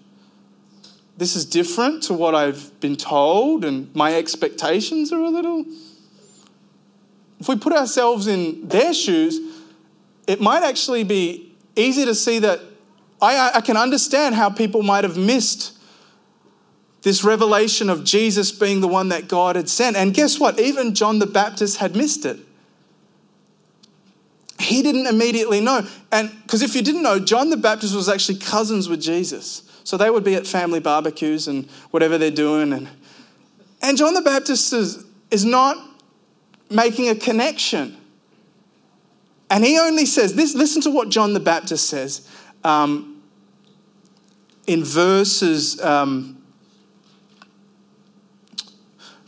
This 1.16 1.34
is 1.34 1.44
different 1.44 2.04
to 2.04 2.14
what 2.14 2.36
I've 2.36 2.78
been 2.78 2.94
told, 2.94 3.64
and 3.64 3.92
my 3.92 4.14
expectations 4.14 5.12
are 5.12 5.18
a 5.18 5.28
little. 5.28 5.64
If 7.40 7.48
we 7.48 7.56
put 7.56 7.72
ourselves 7.72 8.28
in 8.28 8.68
their 8.68 8.94
shoes, 8.94 9.40
it 10.28 10.40
might 10.40 10.62
actually 10.62 11.02
be 11.02 11.56
easy 11.74 12.04
to 12.04 12.14
see 12.14 12.38
that 12.38 12.60
I, 13.20 13.50
I 13.56 13.60
can 13.62 13.76
understand 13.76 14.36
how 14.36 14.48
people 14.48 14.84
might 14.84 15.02
have 15.02 15.16
missed 15.16 15.76
this 17.02 17.24
revelation 17.24 17.90
of 17.90 18.04
Jesus 18.04 18.52
being 18.52 18.80
the 18.80 18.86
one 18.86 19.08
that 19.08 19.26
God 19.26 19.56
had 19.56 19.68
sent. 19.68 19.96
And 19.96 20.14
guess 20.14 20.38
what? 20.38 20.60
Even 20.60 20.94
John 20.94 21.18
the 21.18 21.26
Baptist 21.26 21.78
had 21.78 21.96
missed 21.96 22.24
it 22.24 22.45
he 24.66 24.82
didn't 24.82 25.06
immediately 25.06 25.60
know. 25.60 25.86
And 26.12 26.30
because 26.42 26.62
if 26.62 26.74
you 26.74 26.82
didn't 26.82 27.02
know, 27.02 27.18
John 27.18 27.50
the 27.50 27.56
Baptist 27.56 27.94
was 27.94 28.08
actually 28.08 28.38
cousins 28.38 28.88
with 28.88 29.00
Jesus. 29.00 29.62
So 29.84 29.96
they 29.96 30.10
would 30.10 30.24
be 30.24 30.34
at 30.34 30.46
family 30.46 30.80
barbecues 30.80 31.46
and 31.48 31.70
whatever 31.90 32.18
they're 32.18 32.30
doing. 32.30 32.72
And, 32.72 32.88
and 33.82 33.96
John 33.96 34.14
the 34.14 34.22
Baptist 34.22 34.72
is, 34.72 35.04
is 35.30 35.44
not 35.44 35.76
making 36.70 37.08
a 37.08 37.14
connection. 37.14 37.96
And 39.48 39.64
he 39.64 39.78
only 39.78 40.06
says 40.06 40.34
this 40.34 40.54
listen 40.54 40.82
to 40.82 40.90
what 40.90 41.08
John 41.08 41.32
the 41.34 41.40
Baptist 41.40 41.88
says 41.88 42.28
um, 42.64 43.22
in 44.66 44.84
verses. 44.84 45.80
Um, 45.80 46.36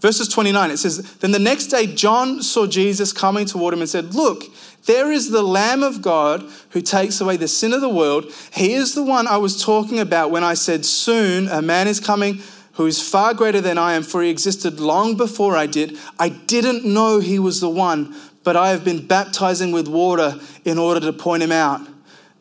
Verses 0.00 0.28
29, 0.28 0.71
it 0.71 0.76
says, 0.76 1.16
Then 1.16 1.33
the 1.33 1.40
next 1.40 1.66
day 1.66 1.87
John 1.87 2.40
saw 2.40 2.66
Jesus 2.66 3.12
coming 3.12 3.47
toward 3.47 3.75
him 3.75 3.80
and 3.80 3.88
said, 3.88 4.14
Look, 4.14 4.45
there 4.88 5.12
is 5.12 5.30
the 5.30 5.42
Lamb 5.42 5.83
of 5.83 6.00
God 6.00 6.42
who 6.71 6.80
takes 6.80 7.21
away 7.21 7.37
the 7.37 7.47
sin 7.47 7.75
of 7.75 7.83
the 7.83 7.90
world. 7.90 8.33
He 8.54 8.73
is 8.73 8.95
the 8.95 9.04
one 9.04 9.28
I 9.28 9.37
was 9.37 9.62
talking 9.62 10.00
about 10.00 10.30
when 10.30 10.42
I 10.42 10.54
said, 10.54 10.87
Soon 10.87 11.47
a 11.49 11.61
man 11.61 11.87
is 11.87 12.00
coming 12.00 12.40
who 12.73 12.87
is 12.87 13.07
far 13.07 13.35
greater 13.35 13.61
than 13.61 13.76
I 13.76 13.92
am, 13.92 14.02
for 14.02 14.23
he 14.23 14.30
existed 14.30 14.80
long 14.80 15.14
before 15.14 15.54
I 15.54 15.66
did. 15.66 15.99
I 16.18 16.30
didn't 16.30 16.87
know 16.87 17.21
he 17.21 17.38
was 17.38 17.61
the 17.61 17.68
one, 17.68 18.16
but 18.45 18.57
I 18.57 18.71
have 18.71 18.83
been 18.83 19.07
baptizing 19.07 19.73
with 19.73 19.88
water 19.88 20.40
in 20.64 20.78
order 20.78 21.00
to 21.00 21.12
point 21.12 21.42
him 21.42 21.52
out. 21.52 21.87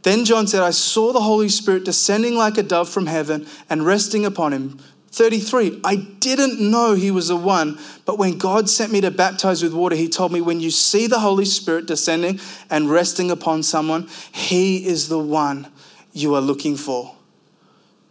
Then 0.04 0.24
John 0.24 0.48
said, 0.48 0.63
I 0.63 0.72
saw 0.72 1.12
the 1.12 1.20
Holy 1.20 1.50
Spirit 1.50 1.84
descending 1.84 2.36
like 2.36 2.58
a 2.58 2.63
dove 2.63 2.88
from 2.88 3.08
heaven 3.08 3.46
and 3.70 3.86
resting 3.86 4.25
upon 4.25 4.54
him. 4.54 4.80
33, 5.18 5.82
I 5.84 5.96
didn't 5.96 6.60
know 6.60 6.94
he 6.94 7.10
was 7.10 7.30
the 7.30 7.36
one, 7.36 7.80
but 8.06 8.20
when 8.20 8.38
God 8.38 8.70
sent 8.70 8.92
me 8.92 9.02
to 9.02 9.10
baptize 9.10 9.64
with 9.64 9.74
water, 9.74 9.96
he 9.96 10.08
told 10.08 10.32
me, 10.32 10.42
when 10.42 10.60
you 10.60 10.70
see 10.70 11.08
the 11.08 11.20
Holy 11.20 11.46
Spirit 11.46 11.88
descending 11.88 12.40
and 12.70 12.90
resting 12.90 13.32
upon 13.32 13.64
someone, 13.64 14.08
he 14.32 14.86
is 14.86 15.10
the 15.10 15.18
one 15.18 15.72
you 16.14 16.36
are 16.36 16.42
looking 16.42 16.78
for. 16.78 17.16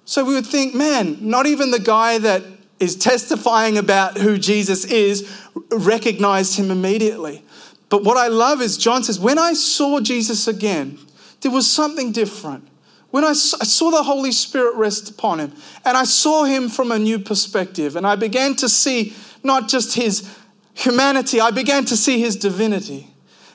So 0.04 0.24
we 0.24 0.34
would 0.34 0.46
think, 0.46 0.74
man, 0.74 1.18
not 1.20 1.46
even 1.46 1.70
the 1.70 1.78
guy 1.78 2.18
that 2.18 2.42
is 2.80 2.96
testifying 2.96 3.78
about 3.78 4.18
who 4.18 4.36
Jesus 4.36 4.84
is 4.84 5.32
recognized 5.70 6.58
him 6.58 6.72
immediately. 6.72 7.44
But 7.88 8.02
what 8.02 8.16
I 8.16 8.26
love 8.26 8.60
is 8.60 8.76
John 8.76 9.04
says, 9.04 9.20
when 9.20 9.38
I 9.38 9.52
saw 9.52 10.00
Jesus 10.00 10.48
again, 10.48 10.98
there 11.40 11.52
was 11.52 11.70
something 11.70 12.10
different. 12.10 12.68
When 13.16 13.24
I 13.24 13.32
saw 13.32 13.90
the 13.90 14.02
Holy 14.02 14.30
Spirit 14.30 14.74
rest 14.74 15.08
upon 15.08 15.40
him, 15.40 15.54
and 15.86 15.96
I 15.96 16.04
saw 16.04 16.44
him 16.44 16.68
from 16.68 16.92
a 16.92 16.98
new 16.98 17.18
perspective, 17.18 17.96
and 17.96 18.06
I 18.06 18.14
began 18.14 18.54
to 18.56 18.68
see 18.68 19.14
not 19.42 19.70
just 19.70 19.94
his 19.94 20.36
humanity, 20.74 21.40
I 21.40 21.50
began 21.50 21.86
to 21.86 21.96
see 21.96 22.20
his 22.20 22.36
divinity. 22.36 23.08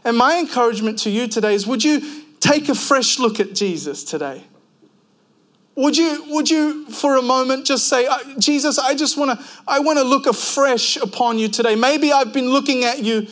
And 0.04 0.18
my 0.18 0.40
encouragement 0.40 0.98
to 1.02 1.12
you 1.12 1.28
today 1.28 1.54
is 1.54 1.68
would 1.68 1.84
you 1.84 2.02
take 2.40 2.70
a 2.70 2.74
fresh 2.74 3.20
look 3.20 3.40
at 3.40 3.54
Jesus 3.54 4.04
today? 4.04 4.44
Would 5.76 5.96
you, 5.96 6.26
would 6.30 6.50
you 6.50 6.88
for 6.88 7.18
a 7.18 7.22
moment 7.22 7.68
just 7.68 7.88
say, 7.88 8.08
Jesus, 8.40 8.80
I 8.80 8.96
just 8.96 9.16
want 9.16 9.40
to, 9.40 9.46
I 9.68 9.78
want 9.78 10.00
to 10.00 10.04
look 10.04 10.26
afresh 10.26 10.98
upon 10.98 11.38
you 11.38 11.48
today. 11.48 11.76
Maybe 11.76 12.12
I've 12.12 12.34
been 12.34 12.50
looking 12.50 12.84
at 12.84 13.04
you 13.04 13.28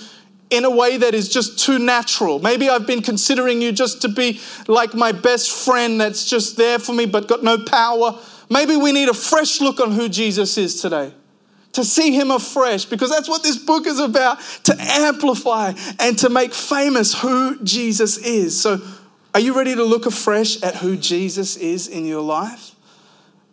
in 0.49 0.65
a 0.65 0.69
way 0.69 0.97
that 0.97 1.13
is 1.13 1.29
just 1.29 1.59
too 1.59 1.77
natural. 1.79 2.39
Maybe 2.39 2.69
I've 2.69 2.87
been 2.87 3.01
considering 3.01 3.61
you 3.61 3.71
just 3.71 4.01
to 4.01 4.09
be 4.09 4.39
like 4.67 4.93
my 4.93 5.11
best 5.11 5.51
friend 5.51 6.01
that's 6.01 6.25
just 6.25 6.57
there 6.57 6.79
for 6.79 6.93
me 6.93 7.05
but 7.05 7.27
got 7.27 7.43
no 7.43 7.63
power. 7.63 8.19
Maybe 8.49 8.75
we 8.75 8.91
need 8.91 9.09
a 9.09 9.13
fresh 9.13 9.61
look 9.61 9.79
on 9.79 9.91
who 9.91 10.09
Jesus 10.09 10.57
is 10.57 10.81
today. 10.81 11.13
To 11.73 11.85
see 11.85 12.11
him 12.11 12.31
afresh, 12.31 12.85
because 12.85 13.11
that's 13.11 13.29
what 13.29 13.43
this 13.43 13.55
book 13.55 13.85
is 13.85 13.99
about 13.99 14.39
to 14.63 14.75
amplify 14.79 15.73
and 15.99 16.17
to 16.17 16.29
make 16.29 16.51
famous 16.51 17.13
who 17.13 17.63
Jesus 17.63 18.17
is. 18.17 18.59
So, 18.59 18.81
are 19.35 19.39
you 19.39 19.55
ready 19.55 19.75
to 19.75 19.83
look 19.83 20.07
afresh 20.07 20.61
at 20.63 20.77
who 20.77 20.97
Jesus 20.97 21.57
is 21.57 21.87
in 21.87 22.05
your 22.05 22.21
life? 22.21 22.71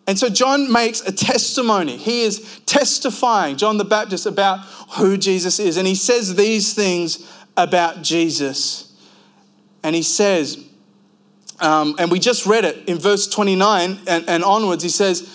And 0.07 0.19
so 0.19 0.29
John 0.29 0.71
makes 0.71 1.01
a 1.01 1.13
testimony. 1.13 1.97
He 1.97 2.23
is 2.23 2.61
testifying, 2.67 3.57
John 3.57 3.77
the 3.77 3.85
Baptist, 3.85 4.27
about 4.27 4.61
who 4.97 5.17
Jesus 5.17 5.59
is. 5.59 5.77
And 5.77 5.87
he 5.87 5.97
says 5.97 6.37
these 6.37 6.75
things 6.75 7.29
about 7.57 8.03
Jesus. 8.03 8.93
And 9.83 9.97
he 9.97 10.03
says, 10.03 10.65
um, 11.61 11.97
and 11.99 12.11
we 12.11 12.19
just 12.19 12.47
read 12.47 12.65
it 12.65 12.89
in 12.89 12.99
verse 12.99 13.27
29 13.27 13.99
and, 14.07 14.29
and 14.29 14.45
onwards, 14.45 14.83
he 14.83 14.89
says, 14.89 15.33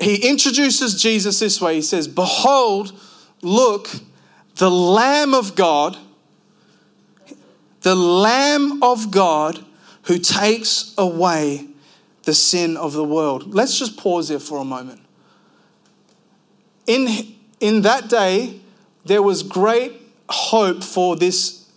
he 0.00 0.28
introduces 0.28 1.00
Jesus 1.00 1.38
this 1.38 1.60
way. 1.60 1.76
He 1.76 1.82
says, 1.82 2.08
Behold, 2.08 2.98
look, 3.42 3.88
the 4.56 4.70
Lamb 4.70 5.34
of 5.34 5.54
God, 5.54 5.96
the 7.82 7.94
Lamb 7.94 8.82
of 8.82 9.10
God 9.10 9.64
who 10.02 10.18
takes 10.18 10.94
away 10.98 11.69
the 12.30 12.34
sin 12.34 12.76
of 12.76 12.92
the 12.92 13.02
world. 13.02 13.52
Let's 13.52 13.76
just 13.76 13.96
pause 13.96 14.28
there 14.28 14.38
for 14.38 14.58
a 14.58 14.64
moment. 14.64 15.00
In, 16.86 17.08
in 17.58 17.82
that 17.82 18.08
day, 18.08 18.60
there 19.04 19.20
was 19.20 19.42
great 19.42 20.00
hope 20.28 20.84
for 20.84 21.16
this 21.16 21.68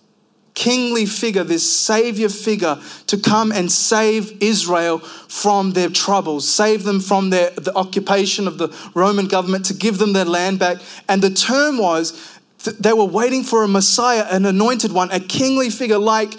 kingly 0.54 1.08
figure, 1.08 1.44
this 1.44 1.68
savior 1.68 2.30
figure, 2.30 2.80
to 3.08 3.18
come 3.18 3.52
and 3.52 3.72
save 3.72 4.44
Israel 4.44 5.00
from 5.00 5.72
their 5.72 5.90
troubles, 5.90 6.48
save 6.48 6.84
them 6.84 7.00
from 7.00 7.32
their, 7.32 7.50
the 7.50 7.76
occupation 7.76 8.48
of 8.48 8.60
the 8.60 8.70
Roman 8.94 9.28
government, 9.28 9.66
to 9.66 9.74
give 9.74 9.98
them 9.98 10.14
their 10.14 10.26
land 10.26 10.60
back. 10.60 10.78
And 11.10 11.24
the 11.24 11.32
term 11.32 11.80
was 11.80 12.40
they 12.80 12.94
were 12.94 13.06
waiting 13.06 13.44
for 13.44 13.64
a 13.64 13.68
Messiah, 13.68 14.28
an 14.30 14.46
anointed 14.46 14.92
one, 14.92 15.10
a 15.10 15.20
kingly 15.20 15.72
figure 15.72 15.98
like 15.98 16.36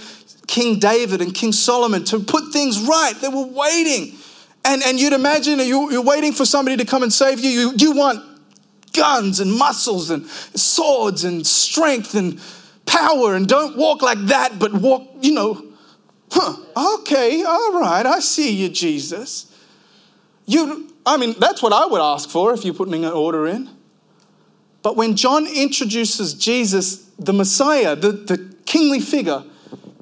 King 0.54 0.78
David 0.78 1.20
and 1.20 1.34
King 1.34 1.50
Solomon 1.50 2.04
to 2.04 2.20
put 2.20 2.52
things 2.52 2.80
right. 2.86 3.12
They 3.20 3.26
were 3.26 3.44
waiting. 3.44 4.16
And, 4.64 4.84
and 4.84 5.00
you'd 5.00 5.12
imagine 5.12 5.58
you, 5.58 5.90
you're 5.90 6.00
waiting 6.00 6.32
for 6.32 6.46
somebody 6.46 6.76
to 6.76 6.84
come 6.84 7.02
and 7.02 7.12
save 7.12 7.40
you. 7.40 7.50
you. 7.50 7.72
You 7.76 7.90
want 7.90 8.24
guns 8.92 9.40
and 9.40 9.52
muscles 9.52 10.10
and 10.10 10.24
swords 10.28 11.24
and 11.24 11.44
strength 11.44 12.14
and 12.14 12.40
power 12.86 13.34
and 13.34 13.48
don't 13.48 13.76
walk 13.76 14.00
like 14.00 14.26
that, 14.26 14.60
but 14.60 14.72
walk, 14.72 15.08
you 15.22 15.32
know, 15.32 15.60
huh, 16.30 16.54
okay, 17.00 17.42
all 17.42 17.80
right, 17.80 18.06
I 18.06 18.20
see 18.20 18.54
you, 18.54 18.68
Jesus. 18.68 19.52
You, 20.46 20.88
I 21.04 21.16
mean, 21.16 21.34
that's 21.36 21.64
what 21.64 21.72
I 21.72 21.84
would 21.86 22.00
ask 22.00 22.30
for 22.30 22.54
if 22.54 22.64
you're 22.64 22.74
putting 22.74 23.04
an 23.04 23.10
order 23.10 23.48
in. 23.48 23.70
But 24.82 24.94
when 24.94 25.16
John 25.16 25.48
introduces 25.48 26.32
Jesus, 26.32 27.10
the 27.18 27.32
Messiah, 27.32 27.96
the, 27.96 28.12
the 28.12 28.54
kingly 28.66 29.00
figure, 29.00 29.42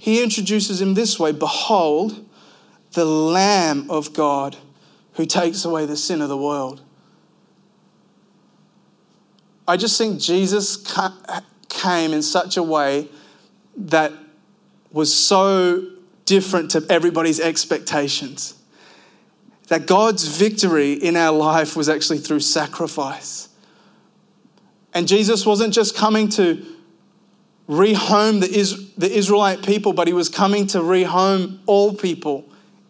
he 0.02 0.21
introduces 0.21 0.82
him 0.82 0.94
this 0.94 1.21
way 1.21 1.30
Behold, 1.30 2.28
the 2.94 3.04
Lamb 3.04 3.88
of 3.88 4.12
God 4.12 4.56
who 5.12 5.25
takes 5.25 5.64
away 5.64 5.87
the 5.87 5.97
sin 5.97 6.21
of 6.21 6.28
the 6.28 6.37
world. 6.37 6.82
I 9.68 9.76
just 9.76 9.97
think 9.97 10.21
Jesus 10.21 10.76
came 11.68 12.12
in 12.12 12.21
such 12.21 12.56
a 12.56 12.64
way 12.64 13.11
that 13.76 14.12
was 14.90 15.14
so 15.14 15.87
different 16.25 16.73
to 16.73 16.85
everybody's 16.90 17.38
expectations. 17.38 18.61
That 19.68 19.87
God's 19.87 20.26
victory 20.26 20.94
in 20.94 21.14
our 21.14 21.32
life 21.32 21.76
was 21.76 21.88
actually 21.88 22.18
through 22.18 22.40
sacrifice. 22.40 23.50
And 24.94 25.06
Jesus 25.06 25.47
wasn't 25.47 25.73
just 25.73 25.97
coming 25.97 26.28
to 26.30 26.66
rehome 27.69 28.40
the, 28.40 28.50
Is- 28.50 28.92
the 28.95 29.11
Israelite 29.11 29.64
people, 29.64 29.92
but 29.92 30.07
he 30.07 30.12
was 30.12 30.28
coming 30.28 30.66
to 30.69 30.78
rehome 30.78 31.59
all 31.66 31.95
people 31.95 32.45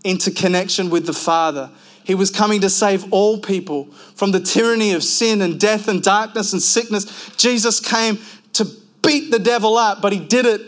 into 0.05 0.31
connection 0.31 0.91
with 0.91 1.07
the 1.07 1.13
Father. 1.13 1.71
He 2.05 2.15
was 2.15 2.31
coming 2.31 2.61
to 2.63 2.71
save 2.71 3.13
all 3.13 3.39
people 3.39 3.85
from 4.15 4.33
the 4.33 4.41
tyranny 4.41 4.93
of 4.93 5.05
sin 5.05 5.41
and 5.41 5.61
death 5.61 5.89
and 5.89 6.03
darkness 6.03 6.53
and 6.53 6.61
sickness. 6.61 7.31
Jesus 7.37 7.79
came 7.79 8.19
to 8.55 8.67
beat 9.03 9.31
the 9.31 9.39
devil 9.39 9.77
up, 9.77 10.03
but 10.03 10.13
he 10.13 10.19
did 10.19 10.47
it 10.47 10.61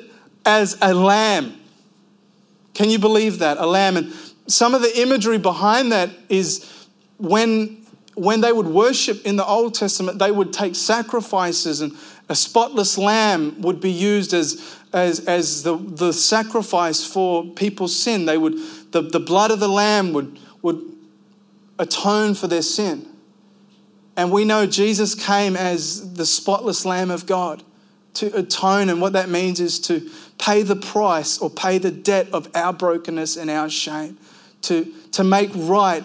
as 0.45 0.79
a 0.81 0.95
lamb. 0.95 1.61
Can 2.75 2.91
you 2.91 2.99
believe 2.99 3.39
that? 3.41 3.59
A 3.59 3.67
lamb. 3.67 3.97
And 3.97 4.13
some 4.47 4.75
of 4.75 4.83
the 4.83 5.01
imagery 5.01 5.39
behind 5.39 5.93
that 5.93 6.11
is 6.29 6.89
when 7.19 7.81
when 8.15 8.41
they 8.41 8.53
would 8.53 8.67
worship 8.69 9.27
in 9.27 9.35
the 9.35 9.45
Old 9.45 9.75
Testament, 9.75 10.21
they 10.21 10.31
would 10.31 10.53
take 10.53 10.77
sacrifices 10.77 11.81
and 11.81 11.97
a 12.29 12.35
spotless 12.35 12.97
lamb 12.97 13.61
would 13.61 13.81
be 13.81 13.91
used 13.91 14.33
as, 14.33 14.79
as, 14.93 15.21
as 15.27 15.63
the, 15.63 15.77
the 15.77 16.13
sacrifice 16.13 17.05
for 17.05 17.45
people's 17.45 17.95
sin. 17.97 18.25
They 18.25 18.39
would, 18.39 18.55
the, 18.93 19.03
the 19.03 19.21
blood 19.21 19.51
of 19.51 19.61
the 19.61 19.69
lamb 19.69 20.13
would, 20.13 20.39
would 20.63 20.83
atone 21.79 22.35
for 22.35 22.47
their 22.47 22.63
sin. 22.63 23.07
And 24.17 24.31
we 24.31 24.45
know 24.45 24.67
Jesus 24.67 25.15
came 25.15 25.57
as 25.57 26.15
the 26.15 26.25
spotless 26.25 26.87
lamb 26.87 27.11
of 27.11 27.27
God 27.27 27.63
to 28.15 28.27
atone. 28.37 28.89
And 28.89 29.01
what 29.01 29.13
that 29.13 29.29
means 29.29 29.61
is 29.61 29.79
to 29.81 30.09
pay 30.39 30.63
the 30.63 30.77
price 30.77 31.39
or 31.39 31.51
pay 31.51 31.79
the 31.79 31.91
debt 31.91 32.29
of 32.33 32.49
our 32.55 32.73
brokenness 32.73 33.37
and 33.37 33.51
our 33.51 33.69
shame, 33.69 34.17
to, 34.63 34.93
to 35.13 35.25
make 35.25 35.51
right 35.55 36.05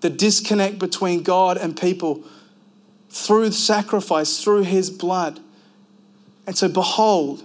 the 0.00 0.10
disconnect 0.10 0.78
between 0.78 1.22
God 1.22 1.56
and 1.56 1.76
people 1.76 2.22
through 3.10 3.50
sacrifice, 3.50 4.42
through 4.42 4.62
his 4.62 4.90
blood. 4.90 5.40
And 6.48 6.56
so, 6.56 6.66
behold, 6.66 7.42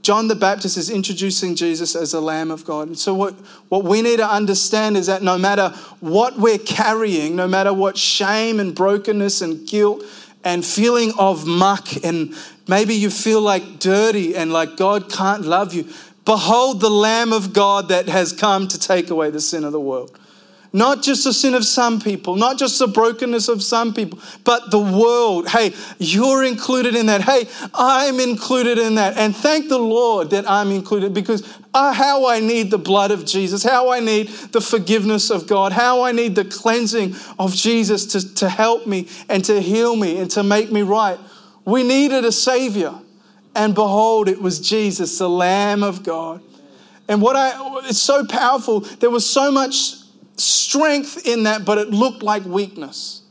John 0.00 0.28
the 0.28 0.36
Baptist 0.36 0.76
is 0.76 0.88
introducing 0.88 1.56
Jesus 1.56 1.96
as 1.96 2.12
the 2.12 2.20
Lamb 2.20 2.52
of 2.52 2.64
God. 2.64 2.86
And 2.86 2.96
so, 2.96 3.12
what, 3.12 3.34
what 3.70 3.82
we 3.82 4.02
need 4.02 4.18
to 4.18 4.30
understand 4.30 4.96
is 4.96 5.08
that 5.08 5.24
no 5.24 5.36
matter 5.36 5.70
what 5.98 6.38
we're 6.38 6.58
carrying, 6.58 7.34
no 7.34 7.48
matter 7.48 7.74
what 7.74 7.98
shame 7.98 8.60
and 8.60 8.72
brokenness 8.72 9.40
and 9.40 9.66
guilt 9.66 10.04
and 10.44 10.64
feeling 10.64 11.12
of 11.18 11.44
muck, 11.44 11.88
and 12.04 12.36
maybe 12.68 12.94
you 12.94 13.10
feel 13.10 13.40
like 13.40 13.80
dirty 13.80 14.36
and 14.36 14.52
like 14.52 14.76
God 14.76 15.10
can't 15.10 15.42
love 15.42 15.74
you, 15.74 15.88
behold 16.24 16.80
the 16.80 16.90
Lamb 16.90 17.32
of 17.32 17.52
God 17.52 17.88
that 17.88 18.08
has 18.08 18.32
come 18.32 18.68
to 18.68 18.78
take 18.78 19.10
away 19.10 19.30
the 19.30 19.40
sin 19.40 19.64
of 19.64 19.72
the 19.72 19.80
world. 19.80 20.16
Not 20.74 21.04
just 21.04 21.22
the 21.22 21.32
sin 21.32 21.54
of 21.54 21.64
some 21.64 22.00
people, 22.00 22.34
not 22.34 22.58
just 22.58 22.80
the 22.80 22.88
brokenness 22.88 23.46
of 23.46 23.62
some 23.62 23.94
people, 23.94 24.18
but 24.42 24.72
the 24.72 24.78
world. 24.80 25.48
Hey, 25.48 25.72
you're 26.00 26.42
included 26.42 26.96
in 26.96 27.06
that. 27.06 27.20
Hey, 27.20 27.46
I'm 27.72 28.18
included 28.18 28.78
in 28.78 28.96
that. 28.96 29.16
And 29.16 29.36
thank 29.36 29.68
the 29.68 29.78
Lord 29.78 30.30
that 30.30 30.50
I'm 30.50 30.72
included 30.72 31.14
because 31.14 31.48
uh, 31.72 31.92
how 31.92 32.26
I 32.26 32.40
need 32.40 32.72
the 32.72 32.78
blood 32.78 33.12
of 33.12 33.24
Jesus, 33.24 33.62
how 33.62 33.92
I 33.92 34.00
need 34.00 34.26
the 34.50 34.60
forgiveness 34.60 35.30
of 35.30 35.46
God, 35.46 35.70
how 35.70 36.02
I 36.02 36.10
need 36.10 36.34
the 36.34 36.44
cleansing 36.44 37.14
of 37.38 37.54
Jesus 37.54 38.06
to, 38.06 38.34
to 38.34 38.48
help 38.48 38.84
me 38.84 39.08
and 39.28 39.44
to 39.44 39.60
heal 39.60 39.94
me 39.94 40.18
and 40.18 40.28
to 40.32 40.42
make 40.42 40.72
me 40.72 40.82
right. 40.82 41.20
We 41.64 41.84
needed 41.84 42.24
a 42.24 42.32
Savior. 42.32 42.94
And 43.54 43.76
behold, 43.76 44.28
it 44.28 44.42
was 44.42 44.58
Jesus, 44.58 45.18
the 45.18 45.30
Lamb 45.30 45.84
of 45.84 46.02
God. 46.02 46.42
And 47.06 47.22
what 47.22 47.36
I, 47.36 47.52
it's 47.88 48.02
so 48.02 48.26
powerful. 48.26 48.80
There 48.80 49.10
was 49.10 49.24
so 49.24 49.52
much 49.52 50.03
strength 50.36 51.26
in 51.26 51.44
that, 51.44 51.64
but 51.64 51.78
it 51.78 51.90
looked 51.90 52.22
like 52.22 52.44
weakness. 52.44 53.22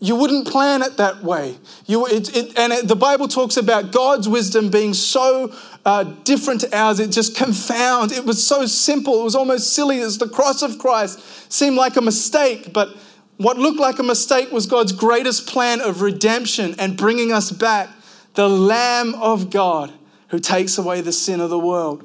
You 0.00 0.14
wouldn't 0.14 0.46
plan 0.46 0.82
it 0.82 0.96
that 0.98 1.24
way. 1.24 1.58
You, 1.86 2.06
it, 2.06 2.36
it, 2.36 2.58
and 2.58 2.72
it, 2.72 2.86
the 2.86 2.94
Bible 2.94 3.26
talks 3.26 3.56
about 3.56 3.90
God's 3.90 4.28
wisdom 4.28 4.70
being 4.70 4.94
so 4.94 5.52
uh, 5.84 6.04
different 6.24 6.60
to 6.60 6.76
ours, 6.76 7.00
it 7.00 7.10
just 7.10 7.34
confounds. 7.34 8.12
It 8.12 8.24
was 8.24 8.46
so 8.46 8.66
simple, 8.66 9.20
it 9.20 9.24
was 9.24 9.34
almost 9.34 9.72
silly 9.72 10.00
as 10.00 10.18
the 10.18 10.28
cross 10.28 10.62
of 10.62 10.78
Christ 10.78 11.20
seemed 11.50 11.76
like 11.76 11.96
a 11.96 12.00
mistake, 12.00 12.72
but 12.72 12.96
what 13.38 13.56
looked 13.56 13.78
like 13.78 13.98
a 13.98 14.02
mistake 14.02 14.50
was 14.52 14.66
God's 14.66 14.92
greatest 14.92 15.46
plan 15.46 15.80
of 15.80 16.02
redemption 16.02 16.74
and 16.78 16.96
bringing 16.96 17.32
us 17.32 17.50
back, 17.50 17.88
the 18.34 18.48
Lamb 18.48 19.14
of 19.14 19.50
God 19.50 19.92
who 20.28 20.38
takes 20.38 20.76
away 20.76 21.00
the 21.00 21.12
sin 21.12 21.40
of 21.40 21.48
the 21.48 21.58
world. 21.58 22.04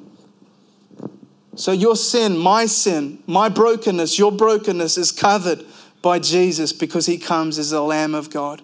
So, 1.55 1.72
your 1.72 1.95
sin, 1.95 2.38
my 2.38 2.65
sin, 2.65 3.22
my 3.27 3.48
brokenness, 3.50 4.17
your 4.17 4.31
brokenness 4.31 4.98
is 4.98 5.12
covered 5.12 5.63
by 6.01 6.19
Jesus 6.19 6.74
because 6.74 7.05
he 7.05 7.17
comes 7.17 7.60
as 7.60 7.69
the 7.69 7.81
Lamb 7.81 8.15
of 8.15 8.29
God. 8.29 8.62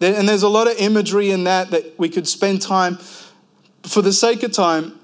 And 0.00 0.26
there's 0.26 0.42
a 0.42 0.48
lot 0.48 0.66
of 0.66 0.78
imagery 0.78 1.30
in 1.30 1.44
that 1.44 1.70
that 1.72 1.98
we 1.98 2.08
could 2.08 2.26
spend 2.26 2.62
time. 2.62 2.98
For 3.82 4.00
the 4.00 4.14
sake 4.14 4.42
of 4.42 4.52
time, 4.52 4.98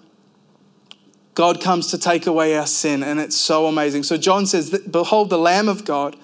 God 1.34 1.60
comes 1.60 1.88
to 1.88 1.98
take 1.98 2.26
away 2.26 2.56
our 2.56 2.66
sin, 2.66 3.02
and 3.02 3.20
it's 3.20 3.36
so 3.36 3.66
amazing. 3.66 4.04
So, 4.04 4.16
John 4.16 4.46
says, 4.46 4.70
Behold, 4.70 5.28
the 5.28 5.38
Lamb 5.38 5.68
of 5.68 5.84
God. 5.84 6.16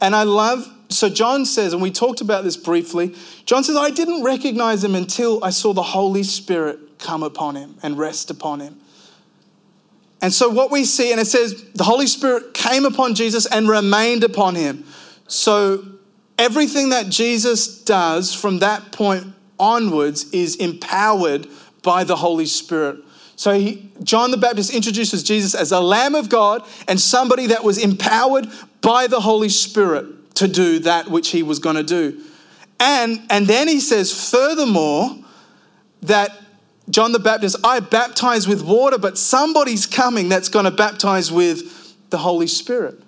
And 0.00 0.14
I 0.14 0.22
love, 0.22 0.68
so 0.90 1.08
John 1.08 1.44
says, 1.44 1.72
and 1.72 1.82
we 1.82 1.90
talked 1.90 2.20
about 2.20 2.44
this 2.44 2.56
briefly, 2.56 3.14
John 3.44 3.64
says, 3.64 3.76
I 3.76 3.90
didn't 3.90 4.22
recognize 4.22 4.84
him 4.84 4.94
until 4.94 5.42
I 5.42 5.50
saw 5.50 5.72
the 5.72 5.82
Holy 5.82 6.22
Spirit 6.22 6.98
come 6.98 7.22
upon 7.22 7.56
him 7.56 7.76
and 7.82 7.98
rest 7.98 8.30
upon 8.30 8.60
him. 8.60 8.80
And 10.20 10.32
so, 10.32 10.48
what 10.48 10.70
we 10.70 10.84
see, 10.84 11.12
and 11.12 11.20
it 11.20 11.26
says, 11.26 11.62
the 11.74 11.84
Holy 11.84 12.06
Spirit 12.06 12.52
came 12.54 12.84
upon 12.84 13.14
Jesus 13.14 13.46
and 13.46 13.68
remained 13.68 14.24
upon 14.24 14.56
him. 14.56 14.84
So, 15.28 15.84
everything 16.38 16.90
that 16.90 17.08
Jesus 17.08 17.82
does 17.84 18.34
from 18.34 18.58
that 18.58 18.90
point 18.90 19.32
onwards 19.58 20.30
is 20.30 20.56
empowered 20.56 21.46
by 21.82 22.04
the 22.04 22.16
Holy 22.16 22.46
Spirit. 22.46 22.98
So, 23.36 23.52
he, 23.52 23.90
John 24.02 24.32
the 24.32 24.36
Baptist 24.36 24.74
introduces 24.74 25.22
Jesus 25.22 25.54
as 25.54 25.70
a 25.70 25.80
Lamb 25.80 26.16
of 26.16 26.28
God 26.28 26.66
and 26.88 27.00
somebody 27.00 27.46
that 27.46 27.62
was 27.62 27.78
empowered 27.78 28.48
by 28.80 29.06
the 29.06 29.20
Holy 29.20 29.48
Spirit 29.48 30.34
to 30.34 30.48
do 30.48 30.80
that 30.80 31.08
which 31.08 31.28
he 31.30 31.44
was 31.44 31.60
going 31.60 31.76
to 31.76 31.84
do. 31.84 32.20
And, 32.80 33.22
and 33.30 33.46
then 33.46 33.68
he 33.68 33.80
says, 33.80 34.30
furthermore, 34.30 35.16
that 36.02 36.36
John 36.90 37.12
the 37.12 37.18
Baptist, 37.18 37.56
I 37.64 37.80
baptize 37.80 38.48
with 38.48 38.62
water, 38.62 38.98
but 38.98 39.18
somebody's 39.18 39.86
coming 39.86 40.28
that's 40.28 40.48
going 40.48 40.64
to 40.64 40.70
baptize 40.70 41.30
with 41.30 41.94
the 42.10 42.18
Holy 42.18 42.46
Spirit. 42.46 43.02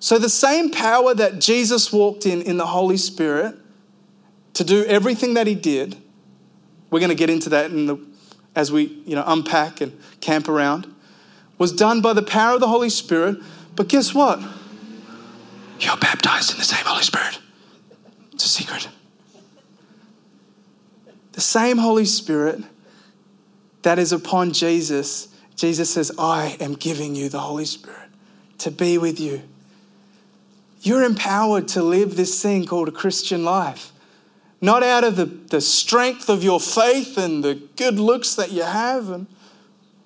So, 0.00 0.18
the 0.18 0.28
same 0.28 0.70
power 0.70 1.14
that 1.14 1.40
Jesus 1.40 1.92
walked 1.92 2.26
in 2.26 2.42
in 2.42 2.56
the 2.56 2.66
Holy 2.66 2.96
Spirit 2.96 3.56
to 4.54 4.64
do 4.64 4.84
everything 4.86 5.34
that 5.34 5.46
he 5.46 5.54
did, 5.54 5.96
we're 6.90 6.98
going 6.98 7.10
to 7.10 7.14
get 7.14 7.30
into 7.30 7.50
that 7.50 7.70
in 7.70 7.86
the, 7.86 7.98
as 8.56 8.72
we 8.72 8.84
you 9.06 9.14
know, 9.14 9.22
unpack 9.24 9.80
and 9.80 9.96
camp 10.20 10.48
around, 10.48 10.92
was 11.58 11.72
done 11.72 12.00
by 12.00 12.12
the 12.12 12.22
power 12.22 12.54
of 12.54 12.60
the 12.60 12.68
Holy 12.68 12.90
Spirit. 12.90 13.38
But 13.76 13.88
guess 13.88 14.12
what? 14.12 14.40
You're 15.78 15.96
baptized 15.96 16.50
in 16.50 16.58
the 16.58 16.64
same 16.64 16.84
Holy 16.84 17.04
Spirit. 17.04 17.38
It's 18.32 18.44
a 18.44 18.48
secret. 18.48 18.88
The 21.32 21.40
same 21.40 21.78
Holy 21.78 22.04
Spirit 22.04 22.62
that 23.82 23.98
is 23.98 24.12
upon 24.12 24.52
Jesus, 24.52 25.28
Jesus 25.56 25.90
says, 25.90 26.12
I 26.18 26.56
am 26.60 26.74
giving 26.74 27.14
you 27.14 27.28
the 27.28 27.40
Holy 27.40 27.64
Spirit 27.64 28.08
to 28.58 28.70
be 28.70 28.98
with 28.98 29.20
you. 29.20 29.42
You're 30.80 31.04
empowered 31.04 31.68
to 31.68 31.82
live 31.82 32.16
this 32.16 32.42
thing 32.42 32.66
called 32.66 32.88
a 32.88 32.92
Christian 32.92 33.44
life, 33.44 33.92
not 34.60 34.82
out 34.82 35.04
of 35.04 35.16
the, 35.16 35.26
the 35.26 35.60
strength 35.60 36.28
of 36.28 36.42
your 36.42 36.58
faith 36.58 37.18
and 37.18 37.44
the 37.44 37.54
good 37.76 37.98
looks 37.98 38.34
that 38.34 38.50
you 38.50 38.62
have, 38.62 39.08
and, 39.10 39.26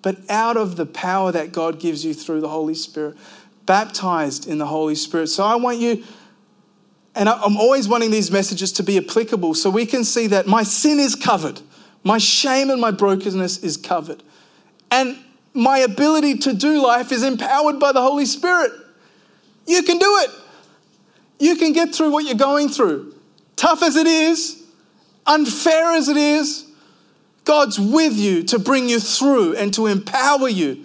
but 0.03 0.19
out 0.31 0.57
of 0.57 0.77
the 0.77 0.87
power 0.87 1.33
that 1.33 1.53
God 1.53 1.81
gives 1.81 2.05
you 2.05 2.15
through 2.15 2.41
the 2.41 2.49
Holy 2.49 2.75
Spirit, 2.75 3.17
baptized 3.65 4.47
in 4.47 4.59
the 4.59 4.67
Holy 4.67 4.95
Spirit. 4.95 5.29
So 5.29 5.45
I 5.45 5.57
want 5.57 5.79
you, 5.79 6.05
and 7.15 7.29
I'm 7.29 7.57
always 7.57 7.89
wanting 7.89 8.11
these 8.11 8.31
messages 8.31 8.71
to 8.73 8.83
be 8.83 8.99
applicable 8.99 9.55
so 9.55 9.71
we 9.71 9.87
can 9.87 10.05
see 10.05 10.27
that 10.29 10.47
my 10.47 10.63
sin 10.63 10.99
is 10.99 11.15
covered. 11.15 11.61
My 12.07 12.19
shame 12.19 12.71
and 12.71 12.81
my 12.81 12.93
brokenness 12.93 13.65
is 13.65 13.77
covered. 13.77 14.23
And 14.93 15.19
my 15.53 15.79
ability 15.79 16.39
to 16.39 16.53
do 16.53 16.81
life 16.81 17.11
is 17.11 17.25
empowered 17.25 17.81
by 17.81 17.91
the 17.91 18.01
Holy 18.01 18.27
Spirit. 18.27 18.71
You 19.67 19.83
can 19.83 19.99
do 19.99 20.19
it. 20.21 20.31
You 21.41 21.57
can 21.57 21.73
get 21.73 21.93
through 21.93 22.13
what 22.13 22.25
you're 22.25 22.37
going 22.37 22.69
through. 22.69 23.13
Tough 23.57 23.83
as 23.83 23.97
it 23.97 24.07
is, 24.07 24.63
unfair 25.27 25.95
as 25.95 26.09
it 26.09 26.17
is, 26.17 26.71
God's 27.45 27.81
with 27.81 28.15
you 28.15 28.45
to 28.45 28.61
bring 28.61 28.89
you 28.89 29.01
through 29.01 29.57
and 29.57 29.75
to 29.75 29.87
empower 29.87 30.49
you 30.49 30.85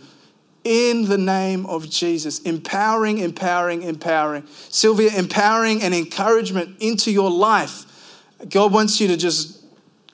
in 0.63 1.07
the 1.07 1.19
name 1.19 1.67
of 1.67 1.87
Jesus. 1.87 2.39
Empowering, 2.39 3.19
empowering, 3.19 3.83
empowering. 3.83 4.47
Sylvia, 4.69 5.11
empowering 5.15 5.83
and 5.83 5.93
encouragement 5.93 6.77
into 6.79 7.11
your 7.11 7.29
life. 7.29 7.85
God 8.49 8.73
wants 8.73 8.99
you 8.99 9.07
to 9.09 9.17
just 9.17 9.60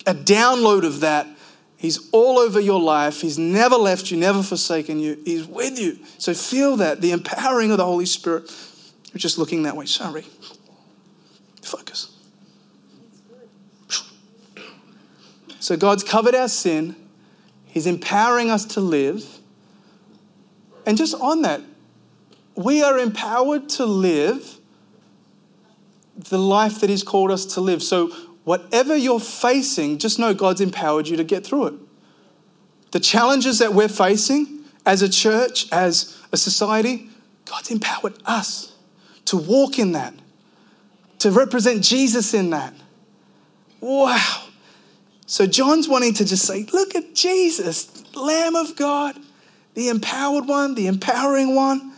a 0.07 0.13
download 0.13 0.83
of 0.85 1.01
that. 1.01 1.27
He's 1.75 2.09
all 2.11 2.39
over 2.39 2.59
your 2.59 2.81
life. 2.81 3.21
He's 3.21 3.37
never 3.37 3.75
left 3.75 4.09
you, 4.09 4.17
never 4.17 4.41
forsaken 4.41 4.99
you. 4.99 5.21
He's 5.23 5.45
with 5.45 5.77
you. 5.79 5.99
So 6.17 6.33
feel 6.33 6.77
that, 6.77 7.01
the 7.01 7.11
empowering 7.11 7.69
of 7.69 7.77
the 7.77 7.85
Holy 7.85 8.07
Spirit. 8.07 8.51
You're 9.13 9.19
just 9.19 9.37
looking 9.37 9.63
that 9.63 9.75
way. 9.75 9.85
Sorry. 9.85 10.25
Focus. 11.61 12.13
So 15.59 15.75
God's 15.75 16.03
covered 16.03 16.33
our 16.33 16.47
sin. 16.47 16.95
He's 17.65 17.85
empowering 17.85 18.49
us 18.49 18.65
to 18.65 18.79
live. 18.79 19.39
And 20.85 20.97
just 20.97 21.13
on 21.15 21.41
that, 21.41 21.61
we 22.55 22.81
are 22.81 22.97
empowered 22.97 23.69
to 23.69 23.85
live 23.85 24.57
the 26.17 26.39
life 26.39 26.79
that 26.79 26.89
He's 26.89 27.03
called 27.03 27.29
us 27.29 27.45
to 27.53 27.61
live. 27.61 27.83
So 27.83 28.11
whatever 28.47 28.95
you're 28.95 29.19
facing, 29.19 29.97
just 29.97 30.17
know 30.17 30.33
God's 30.33 30.61
empowered 30.61 31.09
you 31.09 31.17
to 31.17 31.23
get 31.25 31.45
through 31.45 31.67
it. 31.67 31.73
The 32.91 32.99
challenges 33.01 33.59
that 33.59 33.73
we're 33.73 33.89
facing 33.89 34.63
as 34.85 35.01
a 35.01 35.09
church, 35.09 35.69
as 35.69 36.17
a 36.31 36.37
society, 36.37 37.09
God's 37.43 37.71
empowered 37.71 38.13
us 38.25 38.73
to 39.25 39.35
walk 39.35 39.77
in 39.77 39.91
that, 39.91 40.13
to 41.19 41.29
represent 41.29 41.83
Jesus 41.83 42.33
in 42.33 42.51
that. 42.51 42.73
Wow. 43.81 44.45
So 45.25 45.45
John's 45.45 45.89
wanting 45.89 46.13
to 46.13 46.23
just 46.23 46.45
say, 46.45 46.65
look 46.71 46.95
at 46.95 47.13
Jesus, 47.13 48.15
Lamb 48.15 48.55
of 48.55 48.77
God, 48.77 49.19
the 49.73 49.89
empowered 49.89 50.47
one, 50.47 50.73
the 50.73 50.87
empowering 50.87 51.53
one, 51.53 51.91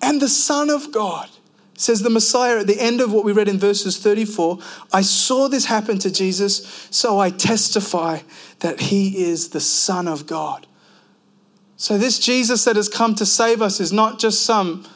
and 0.00 0.22
the 0.22 0.28
Son 0.28 0.70
of 0.70 0.92
God 0.92 1.28
says 1.76 2.02
the 2.02 2.10
Messiah 2.10 2.60
at 2.60 2.66
the 2.66 2.80
end 2.80 3.00
of 3.00 3.12
what 3.12 3.24
we 3.24 3.32
read 3.32 3.48
in 3.48 3.58
verses 3.58 3.98
34 3.98 4.58
I 4.92 5.02
saw 5.02 5.48
this 5.48 5.66
happen 5.66 5.98
to 6.00 6.10
Jesus, 6.10 6.88
so 6.90 7.18
I 7.18 7.30
testify 7.30 8.20
that 8.60 8.80
he 8.80 9.24
is 9.24 9.50
the 9.50 9.60
Son 9.60 10.08
of 10.08 10.26
God. 10.26 10.66
So, 11.76 11.98
this 11.98 12.18
Jesus 12.18 12.64
that 12.64 12.76
has 12.76 12.88
come 12.88 13.14
to 13.16 13.26
save 13.26 13.60
us 13.60 13.80
is 13.80 13.92
not 13.92 14.18
just 14.18 14.42
some 14.42 14.86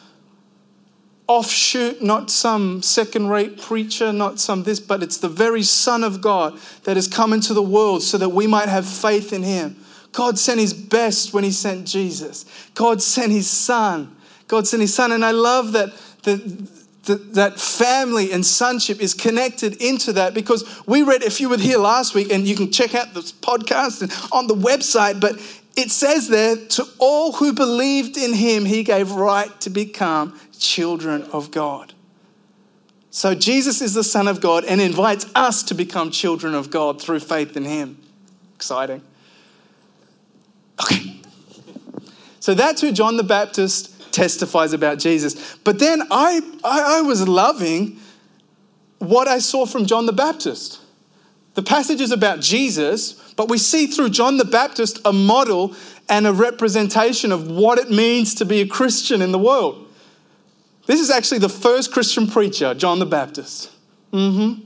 offshoot, 1.26 2.00
not 2.00 2.30
some 2.30 2.80
second 2.82 3.28
rate 3.28 3.60
preacher, 3.60 4.12
not 4.12 4.40
some 4.40 4.62
this, 4.62 4.80
but 4.80 5.02
it's 5.02 5.18
the 5.18 5.28
very 5.28 5.62
Son 5.62 6.02
of 6.02 6.20
God 6.20 6.58
that 6.84 6.96
has 6.96 7.06
come 7.06 7.32
into 7.32 7.52
the 7.52 7.62
world 7.62 8.02
so 8.02 8.16
that 8.16 8.30
we 8.30 8.46
might 8.46 8.68
have 8.68 8.86
faith 8.86 9.32
in 9.32 9.42
him. 9.42 9.76
God 10.12 10.38
sent 10.38 10.60
his 10.60 10.72
best 10.72 11.34
when 11.34 11.44
he 11.44 11.50
sent 11.50 11.86
Jesus. 11.86 12.44
God 12.74 13.02
sent 13.02 13.30
his 13.30 13.48
son. 13.48 14.16
God 14.46 14.66
sent 14.66 14.80
his 14.80 14.94
son. 14.94 15.12
And 15.12 15.24
I 15.24 15.32
love 15.32 15.72
that 15.72 15.92
the, 16.22 16.68
that 17.14 17.58
family 17.58 18.32
and 18.32 18.44
sonship 18.44 19.00
is 19.00 19.14
connected 19.14 19.80
into 19.82 20.12
that 20.12 20.34
because 20.34 20.64
we 20.86 21.02
read, 21.02 21.22
if 21.22 21.40
you 21.40 21.48
were 21.48 21.56
here 21.58 21.78
last 21.78 22.14
week, 22.14 22.30
and 22.30 22.46
you 22.46 22.54
can 22.54 22.70
check 22.70 22.94
out 22.94 23.14
this 23.14 23.32
podcast 23.32 24.02
and 24.02 24.12
on 24.32 24.46
the 24.46 24.54
website, 24.54 25.20
but 25.20 25.36
it 25.76 25.90
says 25.90 26.28
there, 26.28 26.56
to 26.56 26.84
all 26.98 27.32
who 27.32 27.52
believed 27.52 28.16
in 28.16 28.34
him, 28.34 28.64
he 28.64 28.82
gave 28.82 29.12
right 29.12 29.60
to 29.60 29.70
become 29.70 30.38
children 30.58 31.22
of 31.32 31.50
God. 31.50 31.94
So 33.10 33.34
Jesus 33.34 33.80
is 33.80 33.94
the 33.94 34.04
Son 34.04 34.28
of 34.28 34.40
God 34.40 34.64
and 34.64 34.80
invites 34.80 35.26
us 35.34 35.62
to 35.64 35.74
become 35.74 36.10
children 36.10 36.54
of 36.54 36.70
God 36.70 37.00
through 37.00 37.20
faith 37.20 37.56
in 37.56 37.64
him. 37.64 37.98
Exciting. 38.54 39.02
Okay. 40.82 41.20
So 42.40 42.54
that's 42.54 42.80
who 42.80 42.92
John 42.92 43.16
the 43.16 43.24
Baptist 43.24 43.97
testifies 44.12 44.72
about 44.72 44.98
Jesus. 44.98 45.56
But 45.64 45.78
then 45.78 46.02
I, 46.10 46.40
I, 46.64 46.98
I 46.98 47.00
was 47.02 47.26
loving 47.26 47.98
what 48.98 49.28
I 49.28 49.38
saw 49.38 49.66
from 49.66 49.86
John 49.86 50.06
the 50.06 50.12
Baptist. 50.12 50.80
The 51.54 51.62
passage 51.62 52.00
is 52.00 52.12
about 52.12 52.40
Jesus, 52.40 53.12
but 53.36 53.48
we 53.48 53.58
see 53.58 53.86
through 53.86 54.10
John 54.10 54.36
the 54.36 54.44
Baptist 54.44 55.00
a 55.04 55.12
model 55.12 55.74
and 56.08 56.26
a 56.26 56.32
representation 56.32 57.32
of 57.32 57.50
what 57.50 57.78
it 57.78 57.90
means 57.90 58.34
to 58.36 58.44
be 58.44 58.60
a 58.60 58.66
Christian 58.66 59.20
in 59.20 59.32
the 59.32 59.38
world. 59.38 59.86
This 60.86 61.00
is 61.00 61.10
actually 61.10 61.40
the 61.40 61.48
first 61.48 61.92
Christian 61.92 62.26
preacher, 62.28 62.74
John 62.74 62.98
the 62.98 63.06
Baptist. 63.06 63.70
Mm-hmm. 64.12 64.64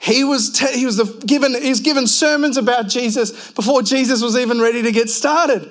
He 0.00 0.24
was, 0.24 0.50
te- 0.50 0.78
he, 0.78 0.86
was 0.86 1.00
given, 1.26 1.60
he 1.60 1.68
was 1.68 1.80
given 1.80 2.06
sermons 2.06 2.56
about 2.56 2.88
Jesus 2.88 3.50
before 3.50 3.82
Jesus 3.82 4.22
was 4.22 4.36
even 4.36 4.60
ready 4.60 4.82
to 4.82 4.92
get 4.92 5.10
started 5.10 5.70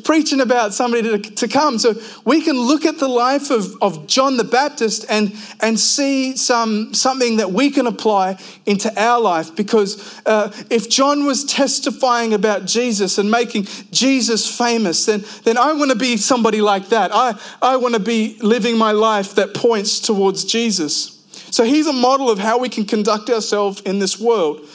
preaching 0.00 0.40
about 0.40 0.74
somebody 0.74 1.02
to, 1.02 1.18
to 1.18 1.48
come. 1.48 1.78
So 1.78 1.94
we 2.24 2.42
can 2.42 2.58
look 2.58 2.84
at 2.84 2.98
the 2.98 3.08
life 3.08 3.50
of, 3.50 3.76
of 3.82 4.06
John 4.06 4.36
the 4.36 4.44
Baptist 4.44 5.06
and, 5.08 5.34
and 5.60 5.78
see 5.78 6.36
some, 6.36 6.94
something 6.94 7.36
that 7.36 7.52
we 7.52 7.70
can 7.70 7.86
apply 7.86 8.38
into 8.66 8.92
our 9.00 9.20
life. 9.20 9.54
Because 9.54 10.20
uh, 10.26 10.52
if 10.70 10.88
John 10.88 11.26
was 11.26 11.44
testifying 11.44 12.32
about 12.32 12.64
Jesus 12.66 13.18
and 13.18 13.30
making 13.30 13.64
Jesus 13.90 14.46
famous, 14.56 15.06
then, 15.06 15.24
then 15.44 15.58
I 15.58 15.72
want 15.72 15.90
to 15.90 15.96
be 15.96 16.16
somebody 16.16 16.60
like 16.60 16.88
that. 16.88 17.10
I, 17.14 17.38
I 17.60 17.76
want 17.76 17.94
to 17.94 18.00
be 18.00 18.38
living 18.40 18.78
my 18.78 18.92
life 18.92 19.34
that 19.34 19.54
points 19.54 20.00
towards 20.00 20.44
Jesus. 20.44 21.22
So 21.50 21.62
he's 21.62 21.86
a 21.86 21.92
model 21.92 22.30
of 22.30 22.38
how 22.38 22.58
we 22.58 22.68
can 22.68 22.84
conduct 22.84 23.30
ourselves 23.30 23.80
in 23.82 24.00
this 24.00 24.18
world. 24.18 24.68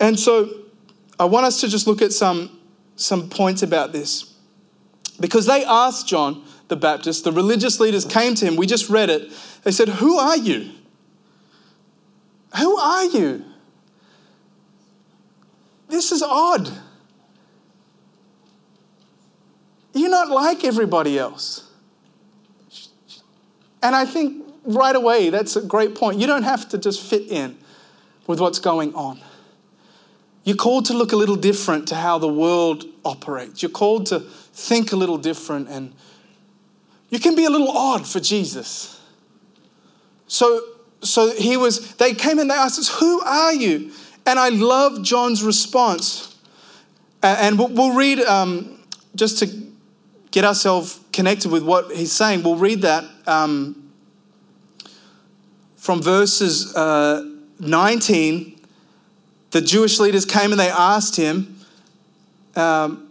And 0.00 0.18
so 0.18 0.50
I 1.18 1.26
want 1.26 1.46
us 1.46 1.60
to 1.60 1.68
just 1.68 1.86
look 1.86 2.02
at 2.02 2.12
some, 2.12 2.58
some 2.96 3.28
points 3.28 3.62
about 3.62 3.92
this. 3.92 4.31
Because 5.22 5.46
they 5.46 5.64
asked 5.64 6.08
John 6.08 6.42
the 6.66 6.74
Baptist, 6.74 7.22
the 7.22 7.30
religious 7.30 7.78
leaders 7.78 8.04
came 8.04 8.34
to 8.34 8.44
him, 8.44 8.56
we 8.56 8.66
just 8.66 8.90
read 8.90 9.08
it. 9.08 9.30
They 9.62 9.70
said, 9.70 9.88
Who 9.88 10.18
are 10.18 10.36
you? 10.36 10.68
Who 12.58 12.76
are 12.76 13.04
you? 13.04 13.44
This 15.88 16.10
is 16.10 16.24
odd. 16.24 16.68
You're 19.94 20.10
not 20.10 20.28
like 20.28 20.64
everybody 20.64 21.20
else. 21.20 21.70
And 23.80 23.94
I 23.94 24.04
think 24.04 24.44
right 24.64 24.96
away, 24.96 25.30
that's 25.30 25.54
a 25.54 25.62
great 25.62 25.94
point. 25.94 26.18
You 26.18 26.26
don't 26.26 26.42
have 26.42 26.68
to 26.70 26.78
just 26.78 27.00
fit 27.00 27.30
in 27.30 27.56
with 28.26 28.40
what's 28.40 28.58
going 28.58 28.92
on. 28.94 29.20
You're 30.42 30.56
called 30.56 30.86
to 30.86 30.94
look 30.94 31.12
a 31.12 31.16
little 31.16 31.36
different 31.36 31.86
to 31.88 31.94
how 31.94 32.18
the 32.18 32.26
world 32.26 32.84
operates. 33.04 33.62
You're 33.62 33.70
called 33.70 34.06
to 34.06 34.26
think 34.52 34.92
a 34.92 34.96
little 34.96 35.18
different 35.18 35.68
and 35.68 35.94
you 37.10 37.18
can 37.18 37.34
be 37.34 37.44
a 37.44 37.50
little 37.50 37.70
odd 37.70 38.06
for 38.06 38.20
Jesus. 38.20 38.98
So, 40.26 40.62
so 41.02 41.34
he 41.34 41.58
was, 41.58 41.94
they 41.96 42.14
came 42.14 42.38
and 42.38 42.50
they 42.50 42.54
asked 42.54 42.78
us, 42.78 42.88
Who 43.00 43.20
are 43.20 43.52
you? 43.52 43.92
And 44.24 44.38
I 44.38 44.48
love 44.48 45.02
John's 45.02 45.42
response. 45.42 46.34
And 47.22 47.58
we'll, 47.58 47.94
read, 47.94 48.20
um, 48.20 48.80
just 49.14 49.38
to 49.40 49.62
get 50.30 50.44
ourselves 50.44 51.00
connected 51.12 51.50
with 51.50 51.62
what 51.62 51.94
he's 51.94 52.12
saying, 52.12 52.42
we'll 52.42 52.56
read 52.56 52.82
that 52.82 53.04
um, 53.26 53.92
from 55.76 56.00
verses 56.00 56.74
uh, 56.74 57.28
19 57.60 58.58
the 59.52 59.60
Jewish 59.60 60.00
leaders 60.00 60.24
came 60.24 60.50
and 60.50 60.58
they 60.58 60.70
asked 60.70 61.16
him. 61.16 61.58
Um, 62.56 63.01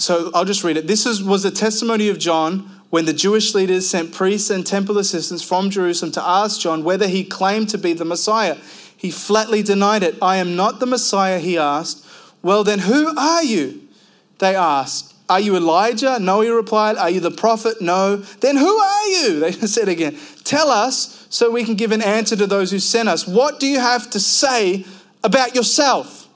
so 0.00 0.30
I'll 0.34 0.44
just 0.44 0.64
read 0.64 0.76
it. 0.76 0.86
This 0.86 1.06
is, 1.06 1.22
was 1.22 1.42
the 1.42 1.50
testimony 1.50 2.08
of 2.08 2.18
John 2.18 2.70
when 2.90 3.04
the 3.04 3.12
Jewish 3.12 3.54
leaders 3.54 3.88
sent 3.88 4.12
priests 4.12 4.50
and 4.50 4.66
temple 4.66 4.98
assistants 4.98 5.42
from 5.42 5.70
Jerusalem 5.70 6.12
to 6.12 6.22
ask 6.22 6.60
John 6.60 6.82
whether 6.84 7.06
he 7.06 7.24
claimed 7.24 7.68
to 7.70 7.78
be 7.78 7.92
the 7.92 8.04
Messiah. 8.04 8.56
He 8.96 9.10
flatly 9.10 9.62
denied 9.62 10.02
it. 10.02 10.16
I 10.20 10.36
am 10.36 10.56
not 10.56 10.80
the 10.80 10.86
Messiah, 10.86 11.38
he 11.38 11.56
asked. 11.56 12.04
Well, 12.42 12.64
then 12.64 12.80
who 12.80 13.16
are 13.16 13.44
you? 13.44 13.88
They 14.38 14.56
asked. 14.56 15.14
Are 15.28 15.40
you 15.40 15.54
Elijah? 15.56 16.18
No, 16.18 16.40
he 16.40 16.48
replied. 16.48 16.96
Are 16.96 17.10
you 17.10 17.20
the 17.20 17.30
prophet? 17.30 17.80
No. 17.80 18.16
Then 18.16 18.56
who 18.56 18.78
are 18.78 19.06
you? 19.06 19.40
They 19.40 19.52
said 19.52 19.88
again. 19.88 20.18
Tell 20.42 20.70
us 20.70 21.26
so 21.30 21.50
we 21.50 21.64
can 21.64 21.76
give 21.76 21.92
an 21.92 22.02
answer 22.02 22.34
to 22.36 22.46
those 22.46 22.70
who 22.72 22.80
sent 22.80 23.08
us. 23.08 23.26
What 23.26 23.60
do 23.60 23.66
you 23.66 23.78
have 23.78 24.10
to 24.10 24.20
say 24.20 24.84
about 25.22 25.54
yourself. 25.54 26.28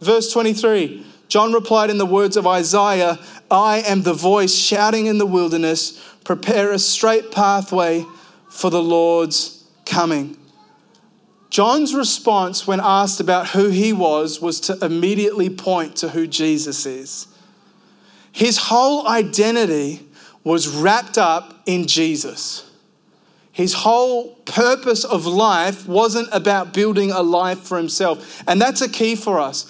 Verse 0.00 0.32
23 0.32 1.04
John 1.28 1.52
replied 1.52 1.90
in 1.90 1.98
the 1.98 2.06
words 2.06 2.36
of 2.36 2.46
Isaiah 2.46 3.18
I 3.50 3.78
am 3.86 4.02
the 4.02 4.14
voice 4.14 4.54
shouting 4.54 5.06
in 5.06 5.18
the 5.18 5.26
wilderness, 5.26 6.02
prepare 6.24 6.72
a 6.72 6.78
straight 6.78 7.30
pathway 7.30 8.04
for 8.48 8.70
the 8.70 8.82
Lord's 8.82 9.64
coming. 9.84 10.36
John's 11.50 11.94
response 11.94 12.66
when 12.66 12.80
asked 12.80 13.20
about 13.20 13.48
who 13.48 13.68
he 13.68 13.92
was 13.92 14.40
was 14.40 14.60
to 14.60 14.84
immediately 14.84 15.48
point 15.48 15.96
to 15.96 16.10
who 16.10 16.26
Jesus 16.26 16.84
is. 16.86 17.28
His 18.32 18.58
whole 18.58 19.06
identity 19.08 20.06
was 20.44 20.68
wrapped 20.68 21.16
up 21.16 21.62
in 21.66 21.86
Jesus. 21.86 22.70
His 23.52 23.72
whole 23.72 24.34
purpose 24.44 25.02
of 25.02 25.24
life 25.24 25.88
wasn't 25.88 26.28
about 26.30 26.74
building 26.74 27.10
a 27.10 27.22
life 27.22 27.60
for 27.60 27.78
himself. 27.78 28.42
And 28.46 28.60
that's 28.60 28.82
a 28.82 28.88
key 28.88 29.16
for 29.16 29.40
us. 29.40 29.64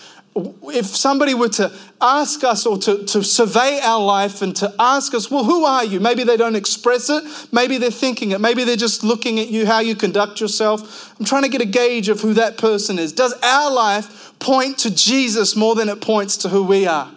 If 0.64 0.86
somebody 0.86 1.32
were 1.32 1.48
to 1.50 1.72
ask 2.00 2.44
us 2.44 2.66
or 2.66 2.76
to, 2.78 3.04
to 3.06 3.24
survey 3.24 3.80
our 3.82 4.04
life 4.04 4.42
and 4.42 4.54
to 4.56 4.74
ask 4.78 5.14
us, 5.14 5.30
well, 5.30 5.44
who 5.44 5.64
are 5.64 5.82
you? 5.82 5.98
Maybe 5.98 6.24
they 6.24 6.36
don't 6.36 6.56
express 6.56 7.08
it. 7.08 7.24
Maybe 7.52 7.78
they're 7.78 7.90
thinking 7.90 8.32
it. 8.32 8.40
Maybe 8.40 8.64
they're 8.64 8.76
just 8.76 9.02
looking 9.02 9.40
at 9.40 9.48
you, 9.48 9.64
how 9.64 9.80
you 9.80 9.96
conduct 9.96 10.40
yourself. 10.40 11.14
I'm 11.18 11.24
trying 11.24 11.44
to 11.44 11.48
get 11.48 11.62
a 11.62 11.66
gauge 11.66 12.10
of 12.10 12.20
who 12.20 12.34
that 12.34 12.58
person 12.58 12.98
is. 12.98 13.12
Does 13.12 13.32
our 13.42 13.72
life 13.72 14.38
point 14.38 14.76
to 14.80 14.94
Jesus 14.94 15.56
more 15.56 15.74
than 15.74 15.88
it 15.88 16.02
points 16.02 16.36
to 16.38 16.50
who 16.50 16.64
we 16.64 16.86
are? 16.86 17.10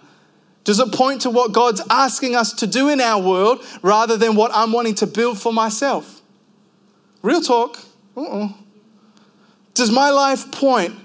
Does 0.63 0.79
it 0.79 0.93
point 0.93 1.21
to 1.21 1.29
what 1.29 1.51
God's 1.51 1.81
asking 1.89 2.35
us 2.35 2.53
to 2.53 2.67
do 2.67 2.89
in 2.89 3.01
our 3.01 3.21
world 3.21 3.65
rather 3.81 4.15
than 4.15 4.35
what 4.35 4.51
I'm 4.53 4.71
wanting 4.71 4.95
to 4.95 5.07
build 5.07 5.39
for 5.39 5.51
myself? 5.51 6.21
Real 7.21 7.41
talk. 7.41 7.79
Uh-uh. 8.15 8.49
Does 9.73 9.91
my 9.91 10.09
life 10.09 10.51
point 10.51 10.95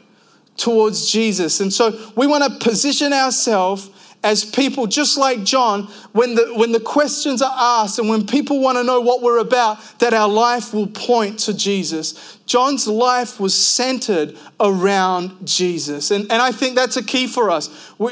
towards 0.57 1.11
Jesus? 1.11 1.61
And 1.61 1.73
so 1.73 2.13
we 2.17 2.27
want 2.27 2.45
to 2.45 2.59
position 2.69 3.13
ourselves 3.13 3.91
as 4.25 4.43
people 4.43 4.87
just 4.87 5.19
like 5.19 5.45
John 5.45 5.83
when 6.13 6.35
the 6.35 6.55
when 6.57 6.73
the 6.73 6.81
questions 6.81 7.43
are 7.43 7.55
asked 7.55 7.99
and 7.99 8.09
when 8.09 8.27
people 8.27 8.59
want 8.59 8.79
to 8.79 8.83
know 8.83 9.01
what 9.01 9.21
we're 9.21 9.39
about 9.39 9.79
that 9.99 10.15
our 10.15 10.29
life 10.29 10.73
will 10.73 10.87
point 10.87 11.39
to 11.41 11.55
Jesus. 11.55 12.39
John's 12.47 12.89
life 12.89 13.39
was 13.39 13.55
centered 13.55 14.37
around 14.59 15.47
Jesus. 15.47 16.11
And 16.11 16.23
and 16.33 16.41
I 16.41 16.53
think 16.53 16.75
that's 16.75 16.97
a 16.97 17.05
key 17.05 17.27
for 17.27 17.51
us. 17.51 17.69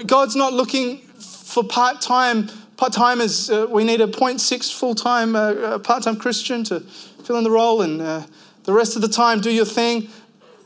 God's 0.07 0.37
not 0.37 0.52
looking 0.52 0.98
for 0.98 1.64
part-time 1.64 2.48
part-timers. 2.76 3.48
Uh, 3.48 3.66
we 3.70 3.85
need 3.85 4.00
a 4.00 4.07
0.6 4.07 4.74
full-time 4.74 5.37
uh, 5.37 5.38
uh, 5.38 5.78
part-time 5.78 6.16
Christian 6.16 6.64
to 6.64 6.81
fill 7.24 7.37
in 7.37 7.44
the 7.44 7.50
role, 7.50 7.83
and 7.83 8.02
uh, 8.02 8.22
the 8.64 8.72
rest 8.72 8.96
of 8.96 9.02
the 9.02 9.09
time, 9.09 9.40
do 9.40 9.50
your 9.50 9.64
thing. 9.64 10.09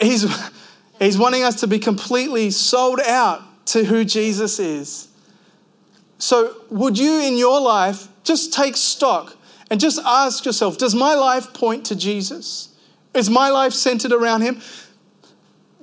He's, 0.01 0.25
he's 0.99 1.19
wanting 1.19 1.43
us 1.43 1.61
to 1.61 1.67
be 1.67 1.79
completely 1.79 2.51
sold 2.51 3.01
out 3.01 3.43
to 3.67 3.85
who 3.85 4.05
Jesus 4.05 4.59
is. 4.59 5.09
So, 6.19 6.57
would 6.71 6.99
you 6.99 7.21
in 7.21 7.37
your 7.37 7.61
life 7.61 8.09
just 8.25 8.53
take 8.53 8.77
stock 8.77 9.37
and 9.71 9.81
just 9.81 10.01
ask 10.05 10.45
yourself 10.45 10.79
Does 10.79 10.95
my 10.95 11.15
life 11.15 11.53
point 11.53 11.85
to 11.87 11.97
Jesus? 11.97 12.75
Is 13.15 13.31
my 13.31 13.49
life 13.49 13.73
centered 13.73 14.13
around 14.13 14.43
him? 14.43 14.61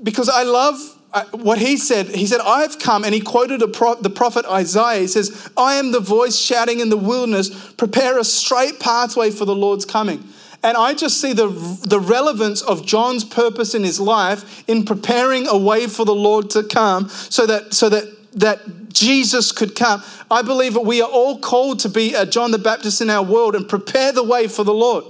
Because 0.02 0.30
I 0.30 0.44
love 0.44 0.76
uh, 1.14 1.26
what 1.32 1.60
he 1.60 1.78
said. 1.78 2.08
He 2.08 2.26
said, 2.26 2.42
I've 2.42 2.80
come, 2.80 3.04
and 3.04 3.14
he 3.14 3.22
quoted 3.22 3.62
pro- 3.74 3.96
the 3.96 4.10
prophet 4.10 4.46
Isaiah. 4.46 5.02
He 5.02 5.08
says, 5.08 5.50
I 5.56 5.76
am 5.76 5.92
the 5.92 6.00
voice 6.00 6.38
shouting 6.38 6.80
in 6.80 6.90
the 6.90 6.98
wilderness, 6.98 7.72
prepare 7.74 8.20
a 8.20 8.24
straight 8.24 8.80
pathway 8.80 9.30
for 9.30 9.46
the 9.46 9.56
Lord's 9.56 9.86
coming. 9.86 10.28
And 10.64 10.78
I 10.78 10.94
just 10.94 11.20
see 11.20 11.34
the, 11.34 11.48
the 11.84 12.00
relevance 12.00 12.62
of 12.62 12.86
John's 12.86 13.26
purpose 13.26 13.76
in 13.76 13.84
his 13.84 14.00
life 14.00 14.64
in 14.68 14.86
preparing 14.86 15.48
a 15.48 15.58
way 15.58 15.88
for 15.88 16.06
the 16.06 16.16
Lord 16.16 16.50
to 16.52 16.64
come 16.64 17.10
so 17.10 17.46
that, 17.46 17.74
so 17.74 17.90
that, 17.90 18.06
that 18.40 18.94
Jesus 18.94 19.52
could 19.52 19.76
come. 19.76 20.02
I 20.32 20.42
believe 20.42 20.76
that 20.76 20.86
we 20.86 21.02
are 21.02 21.10
all 21.10 21.38
called 21.40 21.80
to 21.80 21.90
be 21.90 22.14
a 22.14 22.26
John 22.26 22.52
the 22.52 22.58
Baptist 22.58 23.02
in 23.02 23.10
our 23.10 23.24
world 23.24 23.56
and 23.56 23.68
prepare 23.68 24.14
the 24.14 24.24
way 24.24 24.48
for 24.48 24.64
the 24.64 24.74
Lord 24.74 25.04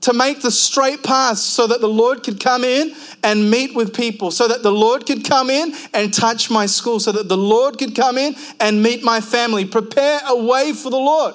to 0.00 0.12
make 0.12 0.42
the 0.42 0.50
straight 0.50 1.02
path 1.02 1.38
so 1.38 1.66
that 1.66 1.80
the 1.80 1.88
Lord 1.88 2.22
could 2.22 2.40
come 2.40 2.64
in 2.64 2.94
and 3.22 3.50
meet 3.50 3.74
with 3.74 3.94
people, 3.94 4.30
so 4.30 4.46
that 4.46 4.62
the 4.62 4.70
Lord 4.70 5.06
could 5.06 5.24
come 5.24 5.50
in 5.50 5.74
and 5.92 6.14
touch 6.14 6.50
my 6.50 6.66
school, 6.66 7.00
so 7.00 7.10
that 7.12 7.28
the 7.28 7.36
Lord 7.36 7.78
could 7.78 7.96
come 7.96 8.16
in 8.16 8.36
and 8.60 8.82
meet 8.82 9.02
my 9.02 9.20
family. 9.20 9.64
Prepare 9.64 10.20
a 10.26 10.40
way 10.44 10.72
for 10.72 10.90
the 10.90 10.98
Lord. 10.98 11.34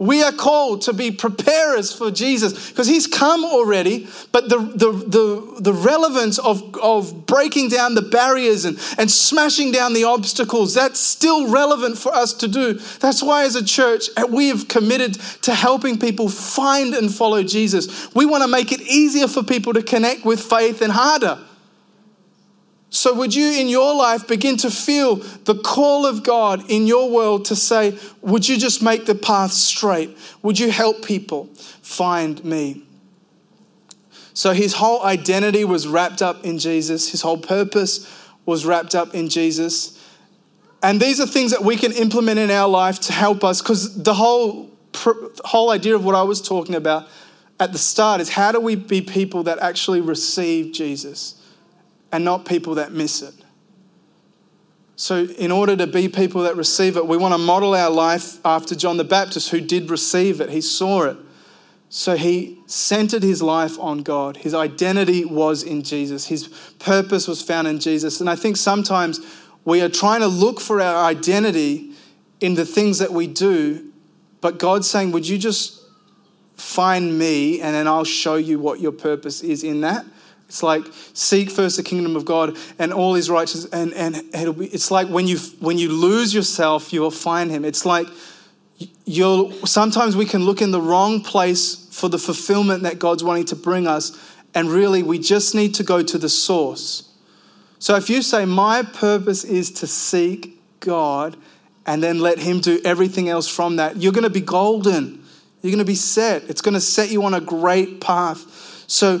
We 0.00 0.22
are 0.22 0.32
called 0.32 0.80
to 0.82 0.94
be 0.94 1.10
preparers 1.10 1.92
for 1.92 2.10
Jesus 2.10 2.70
because 2.70 2.86
he's 2.86 3.06
come 3.06 3.44
already, 3.44 4.08
but 4.32 4.48
the, 4.48 4.56
the, 4.56 4.92
the, 4.92 5.60
the 5.60 5.74
relevance 5.74 6.38
of, 6.38 6.74
of 6.76 7.26
breaking 7.26 7.68
down 7.68 7.94
the 7.94 8.02
barriers 8.02 8.64
and, 8.64 8.78
and 8.96 9.10
smashing 9.10 9.72
down 9.72 9.92
the 9.92 10.04
obstacles, 10.04 10.72
that's 10.72 10.98
still 10.98 11.48
relevant 11.50 11.98
for 11.98 12.14
us 12.14 12.32
to 12.32 12.48
do. 12.48 12.80
That's 13.00 13.22
why, 13.22 13.44
as 13.44 13.56
a 13.56 13.64
church, 13.64 14.08
uh, 14.16 14.26
we 14.26 14.48
have 14.48 14.68
committed 14.68 15.20
to 15.42 15.54
helping 15.54 15.98
people 15.98 16.30
find 16.30 16.94
and 16.94 17.14
follow 17.14 17.42
Jesus. 17.42 18.12
We 18.14 18.24
want 18.24 18.42
to 18.42 18.48
make 18.48 18.72
it 18.72 18.80
easier 18.80 19.28
for 19.28 19.42
people 19.42 19.74
to 19.74 19.82
connect 19.82 20.24
with 20.24 20.40
faith 20.40 20.80
and 20.80 20.92
harder. 20.92 21.38
So, 22.92 23.14
would 23.14 23.32
you 23.32 23.52
in 23.52 23.68
your 23.68 23.94
life 23.94 24.26
begin 24.26 24.56
to 24.58 24.70
feel 24.70 25.16
the 25.44 25.54
call 25.54 26.06
of 26.06 26.24
God 26.24 26.68
in 26.68 26.88
your 26.88 27.08
world 27.08 27.44
to 27.46 27.56
say, 27.56 27.96
Would 28.20 28.48
you 28.48 28.58
just 28.58 28.82
make 28.82 29.06
the 29.06 29.14
path 29.14 29.52
straight? 29.52 30.16
Would 30.42 30.58
you 30.58 30.72
help 30.72 31.04
people 31.04 31.46
find 31.82 32.44
me? 32.44 32.82
So, 34.34 34.52
his 34.52 34.74
whole 34.74 35.04
identity 35.04 35.64
was 35.64 35.86
wrapped 35.86 36.20
up 36.20 36.44
in 36.44 36.58
Jesus, 36.58 37.10
his 37.12 37.22
whole 37.22 37.38
purpose 37.38 38.12
was 38.44 38.66
wrapped 38.66 38.96
up 38.96 39.14
in 39.14 39.28
Jesus. 39.28 39.96
And 40.82 41.00
these 41.00 41.20
are 41.20 41.26
things 41.26 41.52
that 41.52 41.62
we 41.62 41.76
can 41.76 41.92
implement 41.92 42.38
in 42.38 42.50
our 42.50 42.68
life 42.68 42.98
to 43.00 43.12
help 43.12 43.44
us 43.44 43.60
because 43.60 44.02
the 44.02 44.14
whole, 44.14 44.70
whole 45.44 45.70
idea 45.70 45.94
of 45.94 46.04
what 46.04 46.14
I 46.14 46.22
was 46.22 46.40
talking 46.40 46.74
about 46.74 47.06
at 47.60 47.72
the 47.72 47.78
start 47.78 48.20
is 48.20 48.30
how 48.30 48.50
do 48.50 48.58
we 48.58 48.74
be 48.74 49.02
people 49.02 49.42
that 49.44 49.58
actually 49.58 50.00
receive 50.00 50.72
Jesus? 50.72 51.39
And 52.12 52.24
not 52.24 52.44
people 52.44 52.74
that 52.76 52.92
miss 52.92 53.22
it. 53.22 53.34
So, 54.96 55.24
in 55.24 55.50
order 55.50 55.76
to 55.76 55.86
be 55.86 56.08
people 56.08 56.42
that 56.42 56.56
receive 56.56 56.98
it, 56.98 57.06
we 57.06 57.16
want 57.16 57.32
to 57.32 57.38
model 57.38 57.74
our 57.74 57.88
life 57.88 58.38
after 58.44 58.74
John 58.74 58.98
the 58.98 59.04
Baptist, 59.04 59.48
who 59.48 59.60
did 59.60 59.88
receive 59.88 60.42
it. 60.42 60.50
He 60.50 60.60
saw 60.60 61.04
it. 61.04 61.16
So, 61.88 62.16
he 62.16 62.58
centered 62.66 63.22
his 63.22 63.40
life 63.40 63.78
on 63.80 64.02
God. 64.02 64.36
His 64.36 64.52
identity 64.52 65.24
was 65.24 65.62
in 65.62 65.82
Jesus, 65.82 66.26
his 66.26 66.48
purpose 66.78 67.26
was 67.26 67.40
found 67.40 67.66
in 67.66 67.80
Jesus. 67.80 68.20
And 68.20 68.28
I 68.28 68.36
think 68.36 68.58
sometimes 68.58 69.20
we 69.64 69.80
are 69.80 69.88
trying 69.88 70.20
to 70.20 70.26
look 70.26 70.60
for 70.60 70.82
our 70.82 71.04
identity 71.04 71.92
in 72.40 72.54
the 72.54 72.66
things 72.66 72.98
that 72.98 73.12
we 73.12 73.26
do, 73.26 73.92
but 74.40 74.58
God's 74.58 74.88
saying, 74.90 75.12
Would 75.12 75.28
you 75.28 75.38
just 75.38 75.82
find 76.54 77.18
me 77.18 77.60
and 77.60 77.74
then 77.74 77.88
I'll 77.88 78.04
show 78.04 78.36
you 78.36 78.58
what 78.58 78.80
your 78.80 78.92
purpose 78.92 79.42
is 79.42 79.64
in 79.64 79.80
that? 79.80 80.04
It's 80.50 80.64
like 80.64 80.82
seek 81.14 81.48
first 81.48 81.76
the 81.76 81.84
kingdom 81.84 82.16
of 82.16 82.24
God 82.24 82.56
and 82.76 82.92
all 82.92 83.14
his 83.14 83.30
righteousness 83.30 83.72
and, 83.72 83.94
and 83.94 84.16
it'll 84.34 84.52
be 84.52 84.66
it's 84.66 84.90
like 84.90 85.06
when 85.06 85.28
you 85.28 85.38
when 85.60 85.78
you 85.78 85.90
lose 85.90 86.34
yourself, 86.34 86.92
you 86.92 87.00
will 87.02 87.12
find 87.12 87.52
him. 87.52 87.64
It's 87.64 87.86
like 87.86 88.08
you'll 89.04 89.52
sometimes 89.64 90.16
we 90.16 90.24
can 90.24 90.44
look 90.44 90.60
in 90.60 90.72
the 90.72 90.80
wrong 90.80 91.20
place 91.20 91.86
for 91.92 92.08
the 92.08 92.18
fulfillment 92.18 92.82
that 92.82 92.98
God's 92.98 93.22
wanting 93.22 93.44
to 93.44 93.54
bring 93.54 93.86
us, 93.86 94.10
and 94.52 94.68
really 94.68 95.04
we 95.04 95.20
just 95.20 95.54
need 95.54 95.72
to 95.76 95.84
go 95.84 96.02
to 96.02 96.18
the 96.18 96.28
source. 96.28 97.08
So 97.78 97.94
if 97.94 98.10
you 98.10 98.20
say, 98.20 98.44
My 98.44 98.82
purpose 98.82 99.44
is 99.44 99.70
to 99.74 99.86
seek 99.86 100.58
God 100.80 101.36
and 101.86 102.02
then 102.02 102.18
let 102.18 102.40
him 102.40 102.58
do 102.58 102.80
everything 102.84 103.28
else 103.28 103.46
from 103.46 103.76
that, 103.76 103.98
you're 103.98 104.12
gonna 104.12 104.28
be 104.30 104.40
golden. 104.40 105.22
You're 105.62 105.70
gonna 105.70 105.84
be 105.84 105.94
set. 105.94 106.42
It's 106.50 106.60
gonna 106.60 106.80
set 106.80 107.12
you 107.12 107.22
on 107.22 107.34
a 107.34 107.40
great 107.40 108.00
path. 108.00 108.84
So 108.88 109.20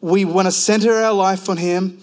we 0.00 0.24
want 0.24 0.46
to 0.46 0.52
center 0.52 0.92
our 0.94 1.12
life 1.12 1.48
on 1.48 1.56
Him. 1.56 2.00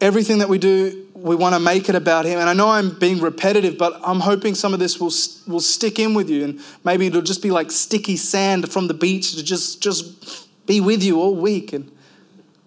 Everything 0.00 0.38
that 0.38 0.48
we 0.48 0.58
do, 0.58 1.06
we 1.14 1.34
want 1.34 1.54
to 1.54 1.60
make 1.60 1.88
it 1.88 1.94
about 1.94 2.24
Him. 2.24 2.38
And 2.38 2.48
I 2.48 2.52
know 2.52 2.68
I'm 2.68 2.98
being 2.98 3.20
repetitive, 3.20 3.78
but 3.78 4.00
I'm 4.04 4.20
hoping 4.20 4.54
some 4.54 4.72
of 4.72 4.78
this 4.78 5.00
will, 5.00 5.12
will 5.46 5.60
stick 5.60 5.98
in 5.98 6.14
with 6.14 6.30
you. 6.30 6.44
And 6.44 6.60
maybe 6.84 7.06
it'll 7.06 7.22
just 7.22 7.42
be 7.42 7.50
like 7.50 7.70
sticky 7.70 8.16
sand 8.16 8.70
from 8.70 8.86
the 8.86 8.94
beach 8.94 9.34
to 9.34 9.42
just, 9.42 9.82
just 9.82 10.66
be 10.66 10.80
with 10.80 11.02
you 11.02 11.20
all 11.20 11.34
week 11.34 11.72
and 11.72 11.90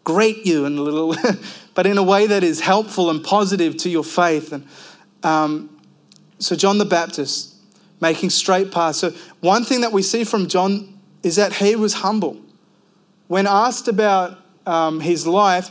grate 0.04 0.46
you 0.46 0.66
in 0.66 0.78
a 0.78 0.82
little, 0.82 1.16
but 1.74 1.86
in 1.86 1.98
a 1.98 2.04
way 2.04 2.28
that 2.28 2.44
is 2.44 2.60
helpful 2.60 3.10
and 3.10 3.24
positive 3.24 3.78
to 3.78 3.90
your 3.90 4.04
faith. 4.04 4.52
And 4.52 4.68
um, 5.24 5.78
so, 6.40 6.56
John 6.56 6.78
the 6.78 6.86
Baptist, 6.86 7.54
making 8.02 8.30
straight 8.30 8.72
paths. 8.72 9.00
So, 9.00 9.12
one 9.42 9.64
thing 9.64 9.82
that 9.82 9.92
we 9.92 10.02
see 10.02 10.24
from 10.24 10.48
John 10.48 10.98
is 11.22 11.36
that 11.36 11.54
he 11.54 11.76
was 11.76 11.96
humble. 11.96 12.38
When 13.28 13.46
asked 13.46 13.88
about 13.88 14.40
um, 14.70 15.00
his 15.00 15.26
life, 15.26 15.70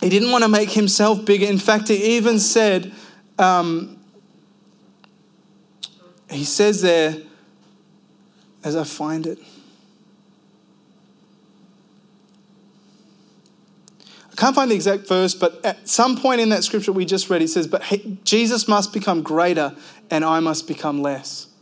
he 0.00 0.08
didn't 0.08 0.30
want 0.30 0.42
to 0.42 0.48
make 0.48 0.70
himself 0.70 1.24
bigger. 1.24 1.46
In 1.46 1.58
fact, 1.58 1.88
he 1.88 2.16
even 2.16 2.38
said, 2.38 2.92
um, 3.38 3.98
he 6.30 6.44
says 6.44 6.82
there, 6.82 7.16
as 8.64 8.74
I 8.74 8.84
find 8.84 9.26
it, 9.26 9.38
I 14.32 14.36
can't 14.36 14.54
find 14.54 14.70
the 14.70 14.74
exact 14.74 15.06
verse, 15.06 15.34
but 15.34 15.64
at 15.64 15.88
some 15.88 16.16
point 16.16 16.40
in 16.40 16.48
that 16.48 16.64
scripture 16.64 16.90
we 16.92 17.04
just 17.04 17.30
read, 17.30 17.40
he 17.40 17.46
says, 17.46 17.68
But 17.68 18.24
Jesus 18.24 18.66
must 18.66 18.92
become 18.92 19.22
greater 19.22 19.76
and 20.10 20.24
I 20.24 20.40
must 20.40 20.66
become 20.66 21.02
less. 21.02 21.53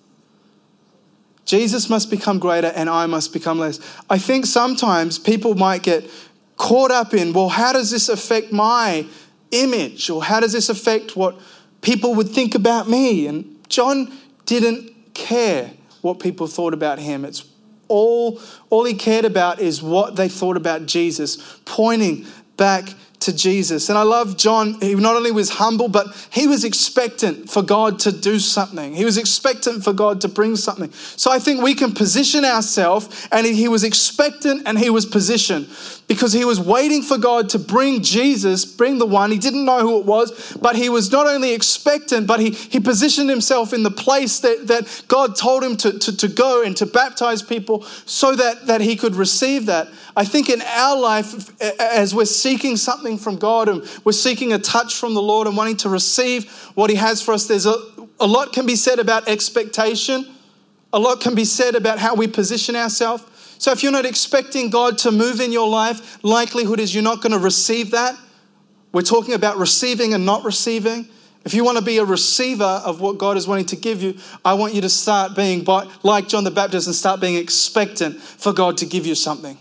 Jesus 1.45 1.91
must 1.91 2.11
become 2.11 2.39
greater 2.39 2.69
and 2.69 2.89
I 2.89 3.07
must 3.07 3.33
become 3.33 3.59
less. 3.59 3.81
I 4.09 4.19
think 4.19 4.47
sometimes 4.47 5.19
people 5.19 5.55
might 5.55 5.83
get 5.83 6.09
caught 6.57 6.91
up 6.91 7.15
in, 7.15 7.33
well, 7.33 7.49
how 7.49 7.73
does 7.73 7.91
this 7.91 8.09
affect 8.09 8.53
my 8.53 9.07
image? 9.51 10.09
Or 10.09 10.23
how 10.23 10.41
does 10.41 10.53
this 10.53 10.69
affect 10.69 11.17
what 11.17 11.39
people 11.81 12.15
would 12.15 12.29
think 12.29 12.55
about 12.55 12.89
me? 12.89 13.27
And 13.27 13.59
John 13.69 14.13
didn't 14.47 15.15
care 15.15 15.73
what 16.01 16.21
people 16.21 16.47
thought 16.47 16.75
about 16.75 16.99
him. 16.99 17.25
It's 17.25 17.45
all, 17.89 18.41
all 18.71 18.85
he 18.85 18.95
cared 18.95 19.25
about 19.25 19.61
is 19.61 19.83
what 19.83 20.17
they 20.17 20.29
thought 20.29 20.57
about 20.57 20.87
Jesus, 20.87 21.61
pointing 21.65 22.27
back 22.57 22.89
to 23.23 23.35
Jesus. 23.35 23.89
And 23.89 23.99
I 23.99 24.03
love 24.03 24.37
John. 24.37 24.81
He 24.81 24.95
not 24.95 25.17
only 25.17 25.31
was 25.31 25.51
humble, 25.51 25.89
but 25.89 26.07
he 26.31 26.47
was 26.47 26.65
expectant 26.65 27.51
for 27.51 27.63
God 27.63 27.99
to 28.01 28.13
do 28.13 28.39
something. 28.39 28.95
He 28.95 29.05
was 29.05 29.19
expectant 29.19 29.83
for 29.85 29.93
God 29.93 30.21
to 30.23 30.29
bring 30.29 30.57
something. 30.57 30.93
So 30.93 31.31
I 31.31 31.39
think 31.39 31.63
we 31.63 31.75
can 31.75 31.93
position 31.93 32.45
ourselves, 32.45 33.29
and 33.33 33.47
he 33.47 33.69
was 33.69 33.85
expectant 33.85 34.63
and 34.67 34.79
he 34.79 34.91
was 34.91 35.07
positioned 35.07 35.69
because 36.09 36.33
he 36.33 36.45
was 36.45 36.61
waiting 36.61 37.03
for 37.03 37.17
God 37.17 37.49
to 37.51 37.59
bring 37.59 38.03
Jesus, 38.03 38.65
bring 38.65 38.99
the 38.99 39.07
one. 39.07 39.31
He 39.31 39.39
didn't 39.39 39.65
know 39.65 39.81
who 39.81 39.99
it 39.99 40.05
was, 40.05 40.57
but 40.61 40.77
he 40.77 40.89
was 40.89 41.11
not 41.11 41.27
only 41.27 41.55
expectant, 41.55 42.27
but 42.27 42.41
he, 42.41 42.51
he 42.51 42.81
positioned 42.81 43.31
himself 43.31 43.73
in 43.73 43.83
the 43.83 43.91
place 43.91 44.41
that, 44.41 44.67
that 44.67 45.05
God 45.09 45.37
told 45.37 45.65
him 45.65 45.77
to, 45.79 45.99
to, 45.99 46.17
to 46.17 46.29
go 46.29 46.63
and 46.63 46.77
to 46.77 46.87
baptize 46.87 47.43
people 47.43 47.83
so 48.05 48.35
that, 48.37 48.67
that 48.67 48.81
he 48.81 48.97
could 48.97 49.15
receive 49.15 49.67
that. 49.67 49.89
I 50.17 50.25
think 50.25 50.49
in 50.49 50.61
our 50.63 50.99
life, 50.99 51.61
as 51.81 52.15
we're 52.15 52.27
seeking 52.27 52.77
something 52.77 53.17
from 53.17 53.37
God 53.37 53.69
and 53.69 53.83
we're 54.05 54.13
seeking 54.13 54.53
a 54.53 54.59
touch 54.59 54.95
from 54.95 55.15
the 55.15 55.23
Lord 55.23 55.47
and 55.47 55.57
wanting 55.57 55.77
to 55.79 55.89
receive 55.89 56.51
what 56.75 56.91
He 56.91 56.97
has 56.97 57.23
for 57.23 57.33
us, 57.33 57.47
there's 57.47 57.67
a, 57.67 57.75
a 58.21 58.27
lot 58.27 58.53
can 58.53 58.67
be 58.67 58.77
said 58.77 58.99
about 58.99 59.29
expectation. 59.29 60.27
A 60.93 60.99
lot 60.99 61.21
can 61.21 61.35
be 61.35 61.47
said 61.47 61.75
about 61.75 61.99
how 61.99 62.15
we 62.15 62.27
position 62.27 62.77
ourselves. 62.77 63.25
So 63.59 63.71
if 63.73 63.83
you're 63.83 63.93
not 63.93 64.05
expecting 64.05 64.69
God 64.71 64.99
to 64.99 65.11
move 65.11 65.41
in 65.41 65.53
your 65.53 65.69
life, 65.69 66.23
likelihood 66.23 66.81
is 66.81 66.95
you're 66.95 67.03
not 67.03 67.23
going 67.23 67.33
to 67.33 67.39
receive 67.39 67.93
that. 67.93 68.15
We're 68.93 69.03
talking 69.03 69.33
about 69.33 69.57
receiving 69.57 70.13
and 70.13 70.27
not 70.27 70.45
receiving. 70.45 71.09
If 71.45 71.55
you 71.55 71.65
want 71.65 71.79
to 71.79 71.85
be 71.85 71.99
a 71.99 72.05
receiver 72.05 72.83
of 72.85 73.01
what 73.01 73.19
God 73.19 73.37
is 73.37 73.49
wanting 73.49 73.67
to 73.67 73.77
give 73.77 74.03
you, 74.03 74.17
I 74.45 74.55
want 74.55 74.75
you 74.75 74.83
to 74.83 74.89
start 74.89 75.35
being 75.35 75.65
like 76.03 76.29
John 76.29 76.45
the 76.45 76.51
Baptist 76.51 76.87
and 76.87 76.95
start 76.95 77.21
being 77.21 77.37
expectant 77.37 78.21
for 78.21 78.53
God 78.53 78.77
to 78.79 78.87
give 78.87 79.07
you 79.07 79.15
something. 79.15 79.57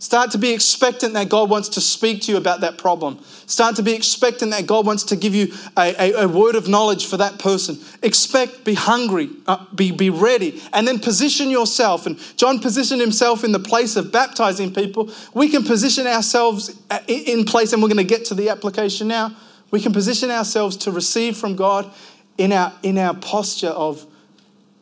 Start 0.00 0.30
to 0.30 0.38
be 0.38 0.54
expectant 0.54 1.12
that 1.12 1.28
God 1.28 1.50
wants 1.50 1.68
to 1.68 1.80
speak 1.82 2.22
to 2.22 2.32
you 2.32 2.38
about 2.38 2.62
that 2.62 2.78
problem. 2.78 3.22
Start 3.22 3.76
to 3.76 3.82
be 3.82 3.92
expectant 3.92 4.50
that 4.52 4.66
God 4.66 4.86
wants 4.86 5.02
to 5.04 5.14
give 5.14 5.34
you 5.34 5.52
a, 5.76 5.94
a, 5.98 6.22
a 6.22 6.26
word 6.26 6.54
of 6.54 6.68
knowledge 6.68 7.04
for 7.04 7.18
that 7.18 7.38
person. 7.38 7.78
Expect, 8.02 8.64
be 8.64 8.72
hungry, 8.72 9.28
uh, 9.46 9.62
be, 9.74 9.90
be 9.90 10.08
ready, 10.08 10.62
and 10.72 10.88
then 10.88 11.00
position 11.00 11.50
yourself. 11.50 12.06
And 12.06 12.18
John 12.38 12.60
positioned 12.60 13.02
himself 13.02 13.44
in 13.44 13.52
the 13.52 13.58
place 13.58 13.94
of 13.94 14.10
baptizing 14.10 14.72
people. 14.72 15.10
We 15.34 15.50
can 15.50 15.64
position 15.64 16.06
ourselves 16.06 16.80
uh, 16.90 17.00
in 17.06 17.44
place, 17.44 17.74
and 17.74 17.82
we're 17.82 17.90
going 17.90 17.98
to 17.98 18.04
get 18.04 18.24
to 18.26 18.34
the 18.34 18.48
application 18.48 19.06
now. 19.06 19.36
We 19.70 19.82
can 19.82 19.92
position 19.92 20.30
ourselves 20.30 20.78
to 20.78 20.92
receive 20.92 21.36
from 21.36 21.56
God 21.56 21.92
in 22.38 22.52
our, 22.52 22.72
in 22.82 22.96
our 22.96 23.12
posture 23.12 23.68
of, 23.68 24.06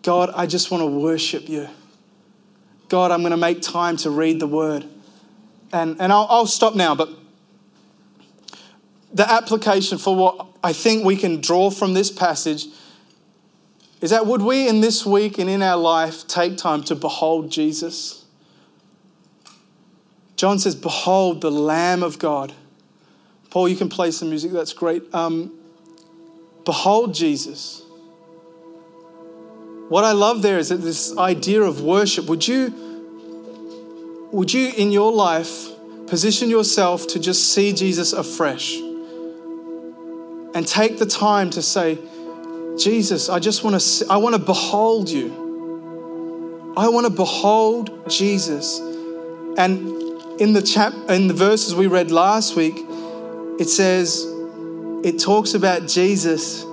God, 0.03 0.31
I 0.33 0.47
just 0.47 0.71
want 0.71 0.83
to 0.83 0.87
worship 0.87 1.49
you. 1.49 1.69
God, 2.89 3.11
I'm 3.11 3.23
going 3.23 3.33
to 3.33 3.37
make 3.37 3.63
time 3.63 3.97
to 3.99 4.11
read 4.11 4.39
the 4.39 4.47
word. 4.47 4.89
And, 5.73 6.01
and 6.01 6.13
I'll, 6.13 6.27
I'll 6.31 6.47
stop 6.47 6.75
now, 6.75 6.95
but 6.95 7.11
the 9.13 9.31
application 9.31 9.99
for 9.99 10.15
what 10.15 10.47
I 10.63 10.73
think 10.73 11.05
we 11.05 11.17
can 11.17 11.41
draw 11.41 11.71
from 11.71 11.95
this 11.95 12.11
passage 12.11 12.67
is 14.01 14.11
that 14.11 14.27
would 14.27 14.43
we 14.43 14.69
in 14.69 14.81
this 14.81 15.05
week 15.05 15.39
and 15.39 15.51
in 15.51 15.63
our 15.63 15.77
life 15.77 16.27
take 16.27 16.57
time 16.57 16.83
to 16.85 16.95
behold 16.95 17.51
Jesus? 17.51 18.25
John 20.37 20.59
says, 20.59 20.77
Behold 20.77 21.41
the 21.41 21.51
Lamb 21.51 22.03
of 22.03 22.19
God. 22.19 22.53
Paul, 23.51 23.69
you 23.69 23.77
can 23.77 23.89
play 23.89 24.11
some 24.11 24.29
music, 24.29 24.53
that's 24.53 24.73
great. 24.73 25.03
Um, 25.13 25.53
behold 26.65 27.15
Jesus. 27.15 27.83
What 29.89 30.05
I 30.05 30.13
love 30.13 30.43
there 30.43 30.59
is 30.59 30.69
that 30.69 30.77
this 30.77 31.17
idea 31.17 31.63
of 31.63 31.81
worship. 31.81 32.27
Would 32.27 32.47
you, 32.47 32.88
would 34.33 34.53
you 34.53 34.73
in 34.77 34.91
your 34.93 35.13
life 35.13 35.69
position 36.07 36.51
yourself 36.51 37.07
to 37.09 37.19
just 37.19 37.53
see 37.53 37.73
Jesus 37.73 38.13
afresh? 38.13 38.77
And 40.55 40.67
take 40.67 40.99
the 40.99 41.07
time 41.07 41.51
to 41.51 41.63
say, 41.63 41.99
Jesus, 42.79 43.29
I 43.29 43.39
just 43.39 43.65
want 43.65 43.81
to 43.81 44.07
I 44.09 44.17
want 44.17 44.35
to 44.35 44.41
behold 44.41 45.09
you. 45.09 46.75
I 46.77 46.89
want 46.89 47.07
to 47.07 47.13
behold 47.13 48.09
Jesus. 48.09 48.79
And 49.59 50.41
in 50.41 50.53
the 50.53 50.63
chap 50.63 50.93
in 51.09 51.27
the 51.27 51.35
verses 51.35 51.75
we 51.75 51.87
read 51.87 52.11
last 52.11 52.57
week, 52.57 52.77
it 53.59 53.69
says 53.69 54.25
it 55.05 55.19
talks 55.19 55.55
about 55.55 55.87
Jesus 55.87 56.65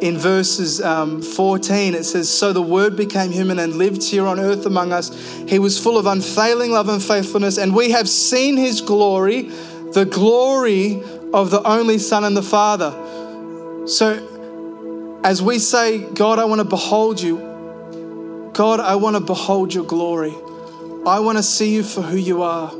in 0.00 0.18
verses 0.18 0.80
um, 0.80 1.22
14, 1.22 1.94
it 1.94 2.04
says, 2.04 2.28
So 2.28 2.52
the 2.52 2.62
Word 2.62 2.96
became 2.96 3.30
human 3.30 3.58
and 3.58 3.76
lived 3.76 4.02
here 4.02 4.26
on 4.26 4.40
earth 4.40 4.66
among 4.66 4.92
us. 4.92 5.14
He 5.48 5.58
was 5.58 5.78
full 5.78 5.98
of 5.98 6.06
unfailing 6.06 6.72
love 6.72 6.88
and 6.88 7.02
faithfulness, 7.02 7.58
and 7.58 7.74
we 7.74 7.90
have 7.90 8.08
seen 8.08 8.56
his 8.56 8.80
glory, 8.80 9.42
the 9.92 10.04
glory 10.04 11.02
of 11.32 11.50
the 11.50 11.62
only 11.64 11.98
Son 11.98 12.24
and 12.24 12.36
the 12.36 12.42
Father. 12.42 12.90
So 13.86 14.26
as 15.24 15.42
we 15.42 15.58
say, 15.58 15.98
God, 15.98 16.38
I 16.38 16.44
want 16.44 16.60
to 16.60 16.64
behold 16.64 17.20
you, 17.20 18.50
God, 18.54 18.80
I 18.80 18.96
want 18.96 19.16
to 19.16 19.20
behold 19.20 19.72
your 19.74 19.84
glory. 19.84 20.34
I 21.06 21.20
want 21.20 21.38
to 21.38 21.42
see 21.42 21.74
you 21.74 21.82
for 21.82 22.02
who 22.02 22.16
you 22.16 22.42
are. 22.42 22.72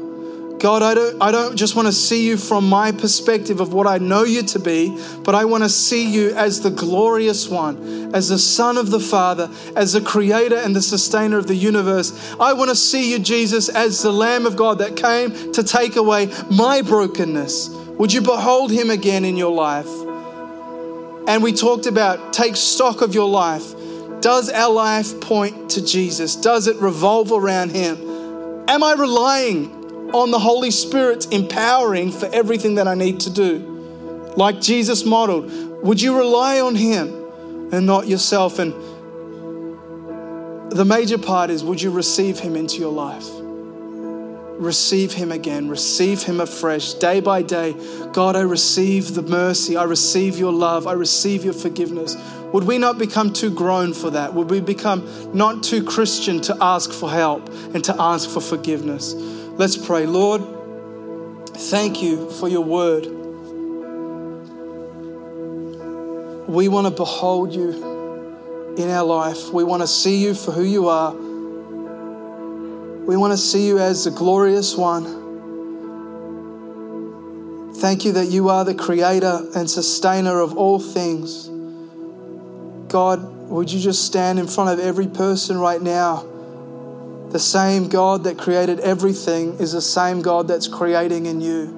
God, 0.61 0.83
I 0.83 0.93
don't, 0.93 1.23
I 1.23 1.33
don't 1.33 1.57
just 1.57 1.75
want 1.75 1.89
to 1.89 1.93
see 1.93 2.27
you 2.27 2.37
from 2.37 2.69
my 2.69 2.93
perspective 2.93 3.61
of 3.61 3.73
what 3.73 3.87
I 3.87 3.97
know 3.97 4.25
you 4.25 4.43
to 4.43 4.59
be, 4.59 4.95
but 5.25 5.35
I 5.35 5.47
want 5.47 5.65
to 5.65 5.71
see 5.71 6.13
you 6.13 6.35
as 6.35 6.61
the 6.61 6.71
glorious 6.71 7.49
one, 7.49 8.15
as 8.15 8.29
the 8.29 8.39
Son 8.39 8.77
of 8.77 8.91
the 8.91 9.01
Father, 9.01 9.49
as 9.75 9.95
the 9.95 10.03
creator 10.03 10.59
and 10.59 10.77
the 10.77 10.83
sustainer 10.83 11.39
of 11.39 11.47
the 11.47 11.55
universe. 11.55 12.35
I 12.39 12.53
want 12.53 12.69
to 12.69 12.77
see 12.77 13.11
you, 13.11 13.19
Jesus, 13.19 13.71
as 13.71 14.03
the 14.03 14.13
Lamb 14.13 14.45
of 14.45 14.57
God 14.57 14.79
that 14.81 14.97
came 14.97 15.51
to 15.53 15.63
take 15.63 15.97
away 15.97 16.31
my 16.51 16.83
brokenness. 16.83 17.71
Would 17.71 18.13
you 18.13 18.21
behold 18.21 18.71
him 18.71 18.91
again 18.91 19.25
in 19.25 19.39
your 19.39 19.53
life? 19.53 19.89
And 21.27 21.43
we 21.43 21.53
talked 21.53 21.87
about 21.87 22.35
take 22.35 22.57
stock 22.57 23.01
of 23.01 23.15
your 23.15 23.29
life. 23.31 23.65
Does 24.21 24.51
our 24.51 24.71
life 24.71 25.23
point 25.23 25.71
to 25.71 25.83
Jesus? 25.83 26.37
Does 26.37 26.67
it 26.67 26.77
revolve 26.77 27.33
around 27.33 27.71
him? 27.71 27.97
Am 28.69 28.85
I 28.85 28.93
relying 28.93 29.80
on 30.15 30.31
the 30.31 30.39
Holy 30.39 30.71
Spirit's 30.71 31.27
empowering 31.27 32.13
for 32.13 32.27
everything 32.33 32.77
that 32.77 32.89
I 32.89 32.95
need 32.95 33.21
to 33.21 33.31
do. 33.31 33.59
Like 34.37 34.61
Jesus 34.61 35.05
modeled, 35.05 35.51
would 35.83 36.01
you 36.01 36.17
rely 36.17 36.61
on 36.61 36.75
Him 36.75 37.09
and 37.73 37.87
not 37.87 38.07
yourself? 38.07 38.59
And 38.59 38.73
the 40.71 40.85
major 40.85 41.19
part 41.19 41.51
is 41.51 41.65
would 41.65 41.83
you 41.83 41.91
receive 41.91 42.39
Him 42.39 42.57
into 42.57 42.79
your 42.79 42.93
life? 42.93 43.27
Receive 44.61 45.13
Him 45.15 45.33
again, 45.33 45.69
receive 45.69 46.23
Him 46.23 46.41
afresh, 46.41 46.95
day 46.95 47.21
by 47.21 47.43
day. 47.43 47.75
God, 48.13 48.37
I 48.37 48.43
receive 48.43 49.15
the 49.15 49.23
mercy, 49.23 49.77
I 49.77 49.85
receive 49.85 50.39
your 50.39 50.53
love, 50.53 50.87
I 50.87 50.93
receive 50.93 51.45
your 51.45 51.55
forgiveness. 51.55 52.17
Would 52.53 52.65
we 52.65 52.79
not 52.79 52.99
become 52.99 53.33
too 53.33 53.51
grown 53.51 53.95
for 53.95 54.11
that? 54.11 54.35
Would 54.35 54.51
we 54.51 54.61
become 54.61 55.09
not 55.33 55.63
too 55.63 55.83
Christian 55.85 56.41
to 56.43 56.57
ask 56.61 56.93
for 56.93 57.11
help 57.11 57.49
and 57.75 57.83
to 57.85 57.95
ask 57.99 58.29
for 58.29 58.41
forgiveness? 58.41 59.15
Let's 59.61 59.77
pray. 59.77 60.07
Lord, 60.07 60.41
thank 61.49 62.01
you 62.01 62.31
for 62.31 62.49
your 62.49 62.63
word. 62.63 63.05
We 66.49 66.69
want 66.69 66.87
to 66.87 66.91
behold 66.91 67.55
you 67.55 68.75
in 68.79 68.89
our 68.89 69.05
life. 69.05 69.53
We 69.53 69.63
want 69.63 69.83
to 69.83 69.87
see 69.87 70.17
you 70.17 70.33
for 70.33 70.53
who 70.53 70.63
you 70.63 70.89
are. 70.89 71.13
We 71.13 73.19
want 73.19 73.35
to 73.35 73.37
see 73.37 73.67
you 73.67 73.79
as 73.79 74.05
the 74.05 74.13
glorious 74.13 74.79
one. 74.79 75.05
Thank 77.75 78.07
you 78.07 78.13
that 78.13 78.31
you 78.31 78.49
are 78.49 78.65
the 78.65 78.75
creator 78.75 79.47
and 79.55 79.71
sustainer 79.71 80.41
of 80.41 80.57
all 80.57 80.79
things. 80.79 81.51
God, 82.91 83.51
would 83.51 83.71
you 83.71 83.79
just 83.79 84.07
stand 84.07 84.39
in 84.39 84.47
front 84.47 84.71
of 84.71 84.83
every 84.83 85.09
person 85.09 85.59
right 85.59 85.83
now? 85.83 86.25
The 87.31 87.39
same 87.39 87.89
God 87.89 88.25
that 88.25 88.39
created 88.39 88.81
everything 88.81 89.55
is 89.59 89.73
the 89.73 89.81
same 89.81 90.21
God 90.21 90.49
that's 90.49 90.67
creating 90.67 91.27
in 91.27 91.41
you. 91.41 91.77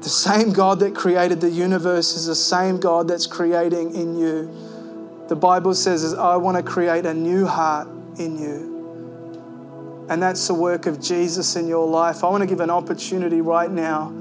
The 0.00 0.08
same 0.08 0.52
God 0.52 0.80
that 0.80 0.94
created 0.94 1.40
the 1.40 1.50
universe 1.50 2.16
is 2.16 2.26
the 2.26 2.34
same 2.34 2.78
God 2.78 3.08
that's 3.08 3.26
creating 3.26 3.94
in 3.94 4.18
you. 4.18 5.26
The 5.28 5.36
Bible 5.36 5.74
says, 5.74 6.02
is, 6.02 6.14
I 6.14 6.36
want 6.36 6.56
to 6.56 6.62
create 6.62 7.04
a 7.04 7.12
new 7.12 7.44
heart 7.44 7.88
in 8.18 8.38
you. 8.38 10.06
And 10.08 10.22
that's 10.22 10.46
the 10.46 10.54
work 10.54 10.86
of 10.86 11.00
Jesus 11.00 11.56
in 11.56 11.66
your 11.66 11.86
life. 11.86 12.24
I 12.24 12.28
want 12.30 12.42
to 12.42 12.46
give 12.46 12.60
an 12.60 12.70
opportunity 12.70 13.40
right 13.40 13.70
now 13.70 14.14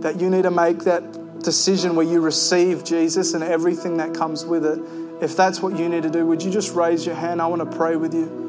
that 0.00 0.20
you 0.20 0.28
need 0.28 0.42
to 0.42 0.50
make 0.50 0.80
that 0.80 1.40
decision 1.42 1.96
where 1.96 2.06
you 2.06 2.20
receive 2.20 2.84
Jesus 2.84 3.32
and 3.32 3.42
everything 3.44 3.96
that 3.98 4.12
comes 4.12 4.44
with 4.44 4.66
it. 4.66 4.80
If 5.22 5.36
that's 5.36 5.62
what 5.62 5.78
you 5.78 5.88
need 5.88 6.02
to 6.02 6.10
do, 6.10 6.26
would 6.26 6.42
you 6.42 6.50
just 6.50 6.74
raise 6.74 7.06
your 7.06 7.14
hand? 7.14 7.40
I 7.40 7.46
want 7.46 7.70
to 7.70 7.76
pray 7.76 7.96
with 7.96 8.12
you. 8.12 8.47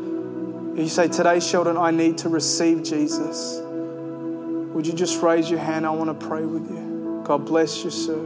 You 0.80 0.88
say, 0.88 1.10
Today, 1.10 1.42
Sheldon, 1.42 1.76
I 1.78 1.92
need 1.92 2.20
to 2.20 2.30
receive 2.30 2.84
Jesus. 2.84 3.60
Would 3.64 4.88
you 4.88 4.94
just 4.94 5.22
raise 5.22 5.50
your 5.50 5.60
hand? 5.60 5.86
I 5.86 5.90
want 5.90 6.18
to 6.18 6.28
pray 6.28 6.46
with 6.46 6.70
you. 6.72 7.22
God 7.26 7.46
bless 7.46 7.84
you, 7.84 7.90
sir. 7.90 8.18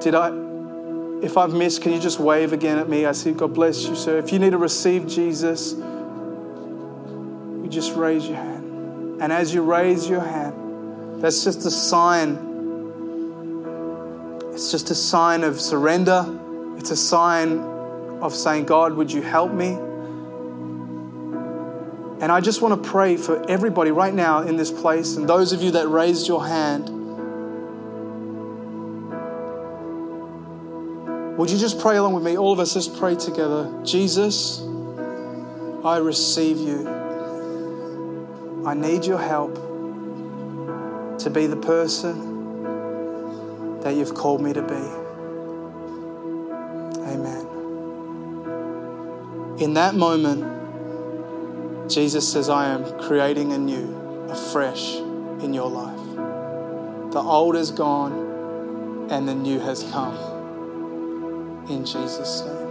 Did 0.00 0.16
I, 0.16 0.32
if 1.24 1.36
I've 1.36 1.54
missed, 1.54 1.82
can 1.82 1.92
you 1.92 2.00
just 2.00 2.18
wave 2.18 2.52
again 2.52 2.78
at 2.78 2.88
me? 2.88 3.06
I 3.06 3.12
see, 3.12 3.30
God 3.30 3.54
bless 3.54 3.86
you, 3.86 3.94
sir. 3.94 4.18
If 4.18 4.32
you 4.32 4.40
need 4.40 4.50
to 4.50 4.58
receive 4.58 5.06
Jesus, 5.06 5.72
you 5.72 7.68
just 7.68 7.94
raise 7.94 8.26
your 8.26 8.38
hand. 8.38 9.22
And 9.22 9.32
as 9.32 9.54
you 9.54 9.62
raise 9.62 10.08
your 10.08 10.20
hand, 10.20 11.22
that's 11.22 11.44
just 11.44 11.64
a 11.64 11.70
sign. 11.70 12.38
It's 14.52 14.72
just 14.72 14.90
a 14.90 14.96
sign 14.96 15.44
of 15.44 15.60
surrender. 15.60 16.26
It's 16.76 16.90
a 16.90 16.96
sign 16.96 17.75
of 18.20 18.34
saying, 18.34 18.64
God, 18.64 18.94
would 18.94 19.12
you 19.12 19.22
help 19.22 19.52
me? 19.52 19.78
And 22.18 22.32
I 22.32 22.40
just 22.40 22.62
want 22.62 22.82
to 22.82 22.88
pray 22.88 23.16
for 23.16 23.48
everybody 23.48 23.90
right 23.90 24.14
now 24.14 24.40
in 24.40 24.56
this 24.56 24.70
place 24.70 25.16
and 25.16 25.28
those 25.28 25.52
of 25.52 25.62
you 25.62 25.72
that 25.72 25.88
raised 25.88 26.26
your 26.26 26.46
hand. 26.46 26.88
Would 31.36 31.50
you 31.50 31.58
just 31.58 31.78
pray 31.78 31.96
along 31.96 32.14
with 32.14 32.24
me? 32.24 32.38
All 32.38 32.52
of 32.52 32.58
us, 32.58 32.72
just 32.72 32.96
pray 32.96 33.14
together. 33.14 33.70
Jesus, 33.84 34.62
I 35.84 35.98
receive 35.98 36.56
you. 36.56 36.88
I 38.66 38.72
need 38.72 39.04
your 39.04 39.18
help 39.18 39.54
to 41.18 41.30
be 41.30 41.46
the 41.46 41.56
person 41.56 42.36
that 43.80 43.94
you've 43.94 44.14
called 44.14 44.40
me 44.40 44.54
to 44.54 44.62
be. 44.62 45.05
In 49.58 49.72
that 49.74 49.94
moment, 49.94 51.90
Jesus 51.90 52.30
says, 52.30 52.50
I 52.50 52.68
am 52.68 52.98
creating 53.00 53.54
anew, 53.54 54.28
afresh 54.28 54.96
in 54.96 55.54
your 55.54 55.70
life. 55.70 57.12
The 57.12 57.20
old 57.20 57.56
is 57.56 57.70
gone 57.70 59.08
and 59.10 59.26
the 59.26 59.34
new 59.34 59.58
has 59.60 59.82
come. 59.84 60.16
In 61.70 61.86
Jesus' 61.86 62.42
name. 62.42 62.65